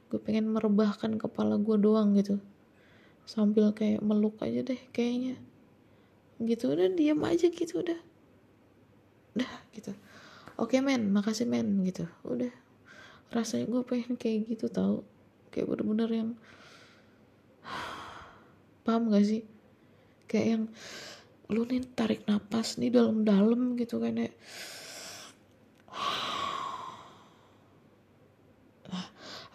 gue 0.07 0.21
pengen 0.23 0.47
merebahkan 0.55 1.19
kepala 1.19 1.59
gue 1.59 1.77
doang 1.79 2.15
gitu. 2.15 2.39
Sambil 3.27 3.75
kayak 3.75 4.07
meluk 4.07 4.39
aja 4.39 4.63
deh 4.63 4.79
kayaknya. 4.95 5.35
Gitu 6.39 6.71
udah 6.71 6.87
diam 6.95 7.19
aja 7.27 7.51
gitu 7.51 7.83
udah. 7.83 7.99
Udah 9.35 9.53
gitu. 9.75 9.91
Oke 10.57 10.79
men 10.79 11.11
makasih 11.11 11.51
men 11.51 11.83
gitu. 11.83 12.07
Udah. 12.23 12.55
Rasanya 13.35 13.67
gue 13.67 13.83
pengen 13.83 14.15
kayak 14.15 14.47
gitu 14.47 14.71
tau. 14.71 15.03
Kayak 15.51 15.75
bener-bener 15.75 16.11
yang 16.15 16.31
paham 18.87 19.11
gak 19.11 19.27
sih? 19.27 19.43
Kayak 20.31 20.47
yang 20.47 20.65
lu 21.47 21.63
nih 21.63 21.83
tarik 21.95 22.27
napas 22.27 22.79
nih 22.79 22.91
dalam-dalam 22.91 23.79
gitu 23.79 24.03
kan 24.03 24.19
ya. 24.19 24.31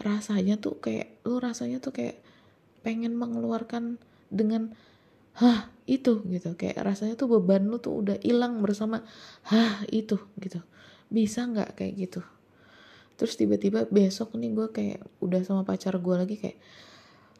Rasanya 0.01 0.57
tuh 0.57 0.81
kayak 0.81 1.21
lu 1.29 1.37
rasanya 1.37 1.77
tuh 1.77 1.93
kayak 1.93 2.17
pengen 2.81 3.13
mengeluarkan 3.13 4.01
dengan 4.33 4.73
hah 5.37 5.69
itu 5.85 6.25
gitu. 6.25 6.57
Kayak 6.57 6.81
rasanya 6.81 7.13
tuh 7.19 7.29
beban 7.37 7.69
lu 7.69 7.77
tuh 7.77 8.01
udah 8.01 8.17
hilang 8.23 8.63
bersama 8.65 9.05
hah 9.45 9.85
itu 9.93 10.17
gitu. 10.41 10.63
Bisa 11.11 11.45
nggak 11.45 11.77
kayak 11.77 11.93
gitu? 12.09 12.21
Terus 13.19 13.37
tiba-tiba 13.37 13.85
besok 13.85 14.33
nih 14.33 14.49
gue 14.57 14.67
kayak 14.73 14.99
udah 15.21 15.45
sama 15.45 15.61
pacar 15.61 15.93
gue 16.01 16.15
lagi 16.17 16.35
kayak 16.41 16.57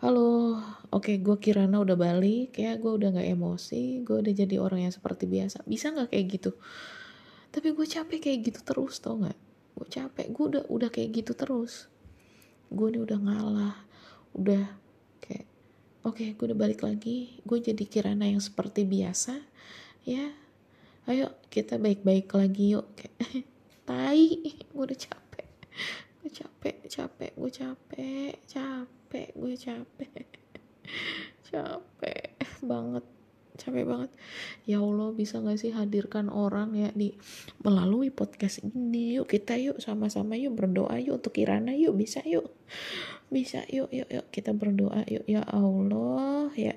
halo 0.02 0.58
oke 0.90 1.14
gue 1.22 1.38
Kirana 1.38 1.78
udah 1.78 1.94
balik 1.94 2.58
ya 2.58 2.74
gue 2.74 2.90
udah 2.90 3.14
nggak 3.14 3.38
emosi 3.38 4.02
gue 4.02 4.18
udah 4.18 4.34
jadi 4.34 4.58
orang 4.58 4.90
yang 4.90 4.94
seperti 4.98 5.30
biasa. 5.30 5.62
Bisa 5.70 5.94
nggak 5.94 6.10
kayak 6.10 6.26
gitu? 6.42 6.58
Tapi 7.54 7.70
gue 7.78 7.86
capek 7.86 8.18
kayak 8.18 8.40
gitu 8.50 8.60
terus 8.66 8.98
tau 8.98 9.22
nggak? 9.22 9.38
Gue 9.78 9.86
capek 9.86 10.26
gue 10.34 10.46
udah 10.58 10.64
udah 10.74 10.90
kayak 10.90 11.22
gitu 11.22 11.38
terus. 11.38 11.86
Gue 12.74 12.90
nih 12.90 13.06
udah 13.06 13.20
ngalah 13.22 13.78
udah 14.34 14.74
kayak 15.22 15.46
oke 16.02 16.26
gue 16.34 16.46
udah 16.50 16.58
balik 16.58 16.82
lagi 16.82 17.38
gue 17.46 17.58
jadi 17.62 17.86
Kirana 17.86 18.26
yang 18.26 18.42
seperti 18.42 18.90
biasa 18.90 19.38
ya. 20.10 20.34
Ayo 21.06 21.30
kita 21.54 21.78
baik-baik 21.78 22.26
lagi 22.34 22.74
yuk 22.74 22.90
kayak 22.98 23.46
tai 23.86 24.50
gue 24.50 24.82
udah 24.82 24.98
capek 24.98 25.46
gue 26.22 26.30
capek 26.30 26.86
capek 26.86 27.34
gue 27.34 27.52
capek 27.52 28.34
capek 28.46 29.30
gue 29.34 29.56
capek. 29.58 30.26
Capek 31.52 32.38
banget 32.64 33.04
capek 33.60 33.84
banget. 33.86 34.12
Ya 34.66 34.82
Allah 34.82 35.14
bisa 35.14 35.38
gak 35.44 35.60
sih 35.62 35.70
hadirkan 35.76 36.32
orang 36.34 36.74
ya 36.74 36.90
di 36.96 37.14
melalui 37.62 38.10
podcast 38.10 38.64
ini? 38.64 39.20
Yuk 39.20 39.30
kita 39.30 39.60
yuk 39.60 39.78
sama-sama 39.78 40.34
yuk 40.40 40.58
berdoa 40.58 40.98
yuk 40.98 41.22
untuk 41.22 41.38
Kirana 41.38 41.76
yuk 41.78 41.94
bisa 41.94 42.26
yuk. 42.26 42.50
Bisa 43.30 43.62
yuk 43.70 43.92
yuk 43.94 44.10
yuk 44.10 44.26
kita 44.34 44.56
berdoa 44.56 45.06
yuk. 45.06 45.26
Ya 45.30 45.46
Allah 45.46 46.50
ya. 46.58 46.76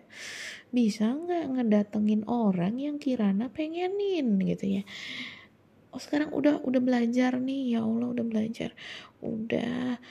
Bisa 0.74 1.14
nggak 1.14 1.55
ngedatengin 1.55 2.26
orang 2.28 2.76
yang 2.76 2.97
Kirana 2.99 3.49
pengenin 3.49 4.42
gitu 4.42 4.80
ya 4.80 4.84
oh 5.95 6.03
sekarang 6.03 6.34
udah 6.34 6.59
udah 6.66 6.82
belajar 6.82 7.38
nih 7.38 7.78
ya 7.78 7.86
Allah 7.86 8.11
udah 8.11 8.26
belajar. 8.26 8.74
Udah. 9.22 10.03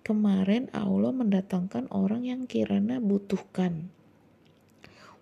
Kemarin 0.00 0.72
Allah 0.74 1.14
mendatangkan 1.14 1.86
orang 1.94 2.26
yang 2.26 2.48
Kirana 2.50 2.98
butuhkan. 2.98 3.94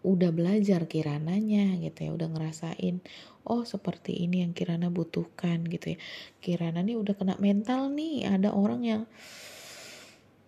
Udah 0.00 0.32
belajar 0.32 0.88
Kirananya 0.88 1.76
gitu 1.82 2.08
ya 2.08 2.10
udah 2.14 2.30
ngerasain 2.30 3.02
oh 3.48 3.64
seperti 3.64 4.28
ini 4.28 4.44
yang 4.44 4.52
Kirana 4.52 4.92
butuhkan 4.92 5.64
gitu 5.66 5.96
ya. 5.96 5.98
Kirana 6.38 6.84
nih 6.84 6.96
udah 7.00 7.14
kena 7.16 7.34
mental 7.40 7.90
nih 7.92 8.28
ada 8.28 8.52
orang 8.52 8.80
yang 8.84 9.02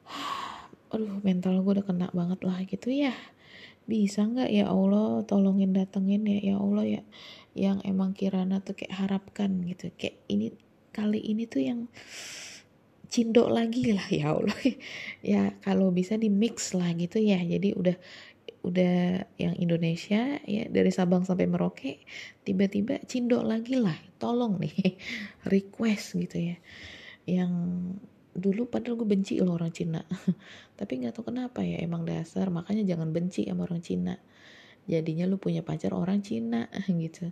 aduh 0.94 1.18
mental 1.24 1.60
gue 1.64 1.72
udah 1.80 1.86
kena 1.88 2.06
banget 2.12 2.40
lah 2.44 2.60
gitu 2.68 2.92
ya. 2.92 3.16
Bisa 3.88 4.28
nggak 4.28 4.52
ya 4.52 4.70
Allah 4.70 5.24
tolongin 5.26 5.74
datengin 5.74 6.22
ya 6.22 6.54
ya 6.54 6.56
Allah 6.60 6.84
ya 6.86 7.02
yang 7.54 7.82
emang 7.82 8.14
Kirana 8.14 8.62
tuh 8.62 8.78
kayak 8.78 8.94
harapkan 8.94 9.50
gitu. 9.66 9.90
Kayak 9.98 10.22
ini 10.30 10.54
kali 10.94 11.18
ini 11.22 11.46
tuh 11.46 11.62
yang 11.62 11.80
cindok 13.10 13.50
lagi 13.50 13.90
lah 13.90 14.06
ya 14.08 14.32
Allah. 14.38 14.58
Ya 15.20 15.52
kalau 15.60 15.90
bisa 15.90 16.14
di 16.16 16.30
mix 16.30 16.72
lah 16.72 16.94
gitu 16.94 17.18
ya. 17.18 17.42
Jadi 17.42 17.74
udah 17.74 17.96
udah 18.60 19.24
yang 19.40 19.56
Indonesia 19.56 20.36
ya 20.44 20.68
dari 20.68 20.92
Sabang 20.92 21.24
sampai 21.24 21.48
Merauke 21.48 22.04
tiba-tiba 22.46 23.02
cindok 23.04 23.42
lagi 23.42 23.76
lah. 23.76 23.98
Tolong 24.22 24.62
nih 24.62 24.96
request 25.52 26.16
gitu 26.16 26.54
ya. 26.54 26.56
Yang 27.26 27.52
dulu 28.30 28.70
padahal 28.70 28.94
gue 28.94 29.08
benci 29.10 29.42
loh 29.42 29.58
orang 29.58 29.74
Cina. 29.74 30.06
Tapi 30.78 30.92
nggak 31.02 31.18
tahu 31.18 31.34
kenapa 31.34 31.66
ya 31.66 31.82
emang 31.82 32.06
dasar. 32.06 32.46
Makanya 32.48 32.86
jangan 32.86 33.10
benci 33.10 33.50
sama 33.50 33.66
orang 33.66 33.82
Cina 33.82 34.14
jadinya 34.90 35.30
lu 35.30 35.38
punya 35.38 35.62
pacar 35.62 35.94
orang 35.94 36.18
Cina 36.26 36.66
gitu. 36.90 37.30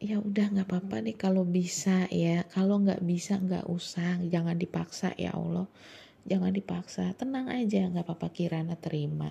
Ya 0.00 0.16
udah 0.16 0.48
nggak 0.48 0.64
apa-apa 0.64 1.04
nih 1.04 1.16
kalau 1.20 1.44
bisa 1.44 2.08
ya. 2.08 2.48
Kalau 2.48 2.80
nggak 2.80 3.04
bisa 3.04 3.36
nggak 3.36 3.68
usah. 3.68 4.16
Jangan 4.24 4.56
dipaksa 4.56 5.12
ya 5.20 5.36
Allah. 5.36 5.68
Jangan 6.24 6.56
dipaksa. 6.56 7.12
Tenang 7.12 7.52
aja 7.52 7.84
nggak 7.84 8.08
apa-apa 8.08 8.32
Kirana 8.32 8.80
terima. 8.80 9.28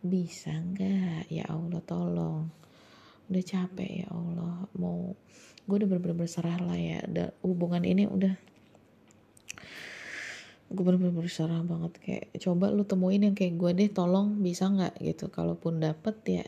Bisa 0.00 0.56
nggak? 0.56 1.28
Ya 1.28 1.44
Allah 1.52 1.84
tolong. 1.84 2.48
Udah 3.28 3.44
capek 3.44 4.08
ya 4.08 4.08
Allah. 4.08 4.64
Mau 4.80 5.12
gue 5.62 5.76
udah 5.76 5.88
bener-bener 5.92 6.16
berserah 6.24 6.56
lah 6.56 6.80
ya. 6.80 7.04
Hubungan 7.44 7.84
ini 7.84 8.08
udah 8.08 8.51
gue 10.72 10.84
bener-bener 10.84 11.14
berserah 11.14 11.62
banget 11.62 11.92
kayak 12.00 12.24
coba 12.40 12.72
lu 12.72 12.82
temuin 12.88 13.22
yang 13.22 13.36
kayak 13.36 13.54
gue 13.60 13.70
deh 13.76 13.90
tolong 13.92 14.40
bisa 14.40 14.68
nggak? 14.68 14.98
Gitu. 15.00 15.28
Kalaupun 15.28 15.80
dapet 15.80 16.16
ya 16.26 16.44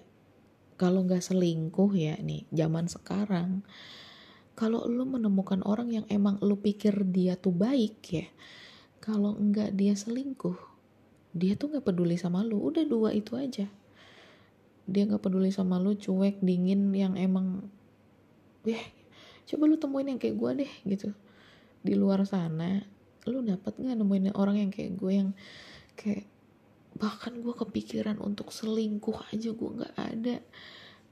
kalau 0.80 1.06
nggak 1.06 1.22
selingkuh 1.22 1.92
ya 1.94 2.18
nih 2.18 2.48
zaman 2.50 2.90
sekarang 2.90 3.62
kalau 4.58 4.86
lu 4.90 5.06
menemukan 5.06 5.62
orang 5.62 5.90
yang 5.90 6.06
emang 6.10 6.42
lu 6.42 6.58
pikir 6.58 7.06
dia 7.06 7.38
tuh 7.38 7.54
baik 7.54 7.98
ya 8.10 8.26
kalau 8.98 9.38
nggak 9.38 9.74
dia 9.74 9.94
selingkuh 9.94 10.74
dia 11.34 11.58
tuh 11.58 11.74
nggak 11.74 11.84
peduli 11.84 12.14
sama 12.14 12.46
lu. 12.46 12.62
Udah 12.62 12.86
dua 12.86 13.10
itu 13.10 13.34
aja. 13.34 13.66
Dia 14.86 15.02
nggak 15.10 15.20
peduli 15.20 15.50
sama 15.50 15.82
lu 15.82 15.98
cuek 15.98 16.38
dingin 16.38 16.94
yang 16.94 17.18
emang 17.18 17.66
ya 18.62 18.78
coba 19.44 19.68
lu 19.68 19.76
temuin 19.76 20.14
yang 20.14 20.22
kayak 20.22 20.38
gue 20.38 20.50
deh 20.64 20.72
gitu. 20.86 21.10
Di 21.82 21.98
luar 21.98 22.22
sana 22.24 22.86
lu 23.24 23.40
dapat 23.40 23.80
nggak 23.80 23.96
nemuin 23.96 24.36
orang 24.36 24.56
yang 24.60 24.70
kayak 24.72 25.00
gue 25.00 25.12
yang 25.12 25.30
kayak 25.96 26.28
bahkan 26.94 27.34
gue 27.42 27.54
kepikiran 27.54 28.22
untuk 28.22 28.54
selingkuh 28.54 29.18
aja 29.34 29.50
gue 29.50 29.70
nggak 29.80 29.94
ada 29.98 30.36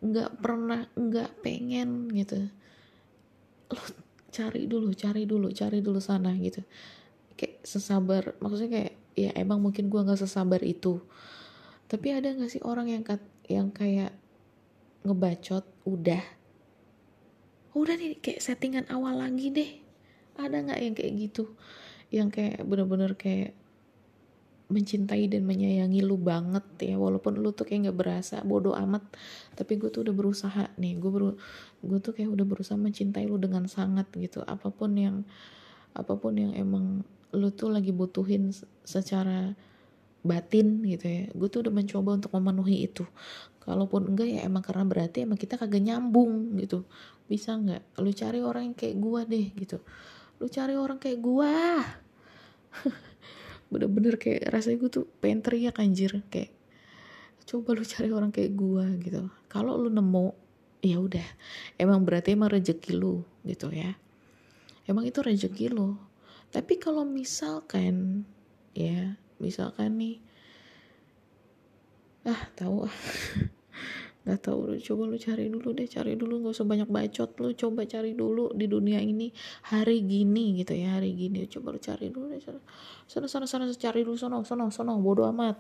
nggak 0.03 0.31
pernah 0.43 0.83
nggak 0.99 1.31
pengen 1.47 2.11
gitu. 2.11 2.51
Lu 3.71 3.83
cari 4.35 4.67
dulu 4.67 4.91
cari 4.93 5.23
dulu 5.25 5.49
cari 5.55 5.79
dulu 5.79 6.03
sana 6.03 6.35
gitu. 6.39 6.63
Kayak 7.39 7.63
sesabar 7.63 8.35
maksudnya 8.43 8.71
kayak 8.83 8.95
ya 9.15 9.31
emang 9.39 9.63
mungkin 9.63 9.87
gue 9.87 10.01
nggak 10.03 10.21
sesabar 10.21 10.59
itu. 10.67 10.99
Tapi 11.87 12.07
ada 12.11 12.35
nggak 12.35 12.51
sih 12.51 12.63
orang 12.67 12.91
yang 12.91 13.07
kat, 13.07 13.23
yang 13.47 13.71
kayak 13.71 14.11
ngebacot 15.07 15.63
udah. 15.87 16.23
Udah 17.79 17.95
nih 17.95 18.19
kayak 18.19 18.43
settingan 18.43 18.87
awal 18.91 19.23
lagi 19.23 19.55
deh. 19.55 19.71
Ada 20.35 20.67
nggak 20.67 20.81
yang 20.83 20.95
kayak 20.99 21.13
gitu 21.31 21.55
yang 22.13 22.29
kayak 22.29 22.61
bener-bener 22.69 23.17
kayak 23.17 23.57
mencintai 24.73 25.29
dan 25.29 25.45
menyayangi 25.45 26.01
lu 26.01 26.17
banget 26.17 26.65
ya. 26.81 26.97
Walaupun 26.97 27.41
lu 27.41 27.53
tuh 27.53 27.69
kayak 27.69 27.89
nggak 27.89 27.99
berasa 27.99 28.41
bodoh 28.45 28.73
amat 28.73 29.05
tapi 29.53 29.77
gue 29.77 29.93
tuh 29.93 30.05
udah 30.09 30.15
berusaha 30.17 30.65
nih. 30.81 30.97
Gue 30.97 31.11
beru 31.13 31.31
gue 31.85 31.99
tuh 32.01 32.17
kayak 32.17 32.33
udah 32.33 32.47
berusaha 32.49 32.81
mencintai 32.81 33.29
lu 33.29 33.37
dengan 33.37 33.69
sangat 33.69 34.09
gitu. 34.17 34.41
Apa 34.45 34.73
pun 34.73 34.97
yang 34.97 35.25
apa 35.93 36.17
pun 36.17 36.37
yang 36.37 36.57
emang 36.57 37.05
lu 37.37 37.49
tuh 37.53 37.69
lagi 37.69 37.93
butuhin 37.93 38.53
secara 38.85 39.53
batin 40.23 40.87
gitu 40.87 41.11
ya 41.11 41.27
gue 41.35 41.49
tuh 41.51 41.67
udah 41.67 41.75
mencoba 41.75 42.17
untuk 42.17 42.33
memenuhi 42.33 42.89
itu. 42.89 43.05
Kalaupun 43.63 44.11
enggak 44.11 44.27
ya 44.27 44.41
emang 44.49 44.65
karena 44.65 44.85
berarti 44.89 45.23
emang 45.25 45.39
kita 45.39 45.61
kagak 45.61 45.85
nyambung 45.85 46.57
gitu. 46.61 46.89
Bisa 47.29 47.57
nggak 47.57 48.01
lu 48.01 48.11
cari 48.13 48.41
orang 48.41 48.73
yang 48.73 48.77
kayak 48.77 48.97
gue 49.01 49.21
deh 49.29 49.47
gitu 49.57 49.79
lu 50.43 50.51
cari 50.51 50.75
orang 50.75 50.99
kayak 50.99 51.23
gue 51.23 51.55
bener-bener 53.71 54.19
kayak 54.19 54.51
rasanya 54.51 54.83
gue 54.83 54.91
tuh 54.91 55.07
pengen 55.23 55.39
teriak 55.39 55.79
anjir. 55.79 56.19
Kayak 56.27 56.51
coba 57.47 57.79
lu 57.79 57.87
cari 57.87 58.11
orang 58.11 58.35
kayak 58.35 58.53
gue 58.59 58.85
gitu. 59.07 59.23
Kalau 59.47 59.79
lu 59.79 59.87
nemu 59.87 60.35
ya 60.83 60.99
udah. 60.99 61.29
Emang 61.79 62.03
berarti 62.03 62.35
emang 62.35 62.51
rezeki 62.51 62.93
lu 62.99 63.23
gitu 63.47 63.71
ya. 63.71 63.95
Emang 64.91 65.07
itu 65.07 65.23
rezeki 65.23 65.71
lu. 65.71 65.95
Tapi 66.51 66.77
kalau 66.83 67.07
misalkan 67.07 68.27
ya 68.75 69.15
misalkan 69.39 69.95
nih 69.95 70.17
ah 72.23 72.43
tahu 72.55 72.87
ah 72.87 72.97
nggak 74.23 74.39
tahu 74.39 74.71
lu 74.71 74.79
coba 74.79 75.03
lu 75.11 75.19
cari 75.19 75.51
dulu 75.51 75.75
deh 75.75 75.89
cari 75.91 76.15
dulu 76.15 76.47
nggak 76.47 76.55
usah 76.55 76.67
banyak 76.67 76.87
bacot 76.87 77.31
lu 77.43 77.51
coba 77.59 77.83
cari 77.91 78.15
dulu 78.15 78.55
di 78.55 78.71
dunia 78.71 79.03
ini 79.03 79.35
hari 79.67 80.07
gini 80.07 80.55
gitu 80.63 80.79
ya 80.79 80.99
hari 80.99 81.11
gini. 81.19 81.43
Coba 81.51 81.75
lu 81.75 81.81
cari 81.83 82.07
dulu 82.07 82.31
deh 82.31 82.39
sana 82.39 82.61
sana 83.11 83.27
sana, 83.27 83.47
sana 83.51 83.65
cari 83.75 84.07
dulu 84.07 84.15
sono 84.15 84.47
sono 84.47 84.71
sono 84.71 84.95
bodo 85.03 85.27
amat 85.27 85.59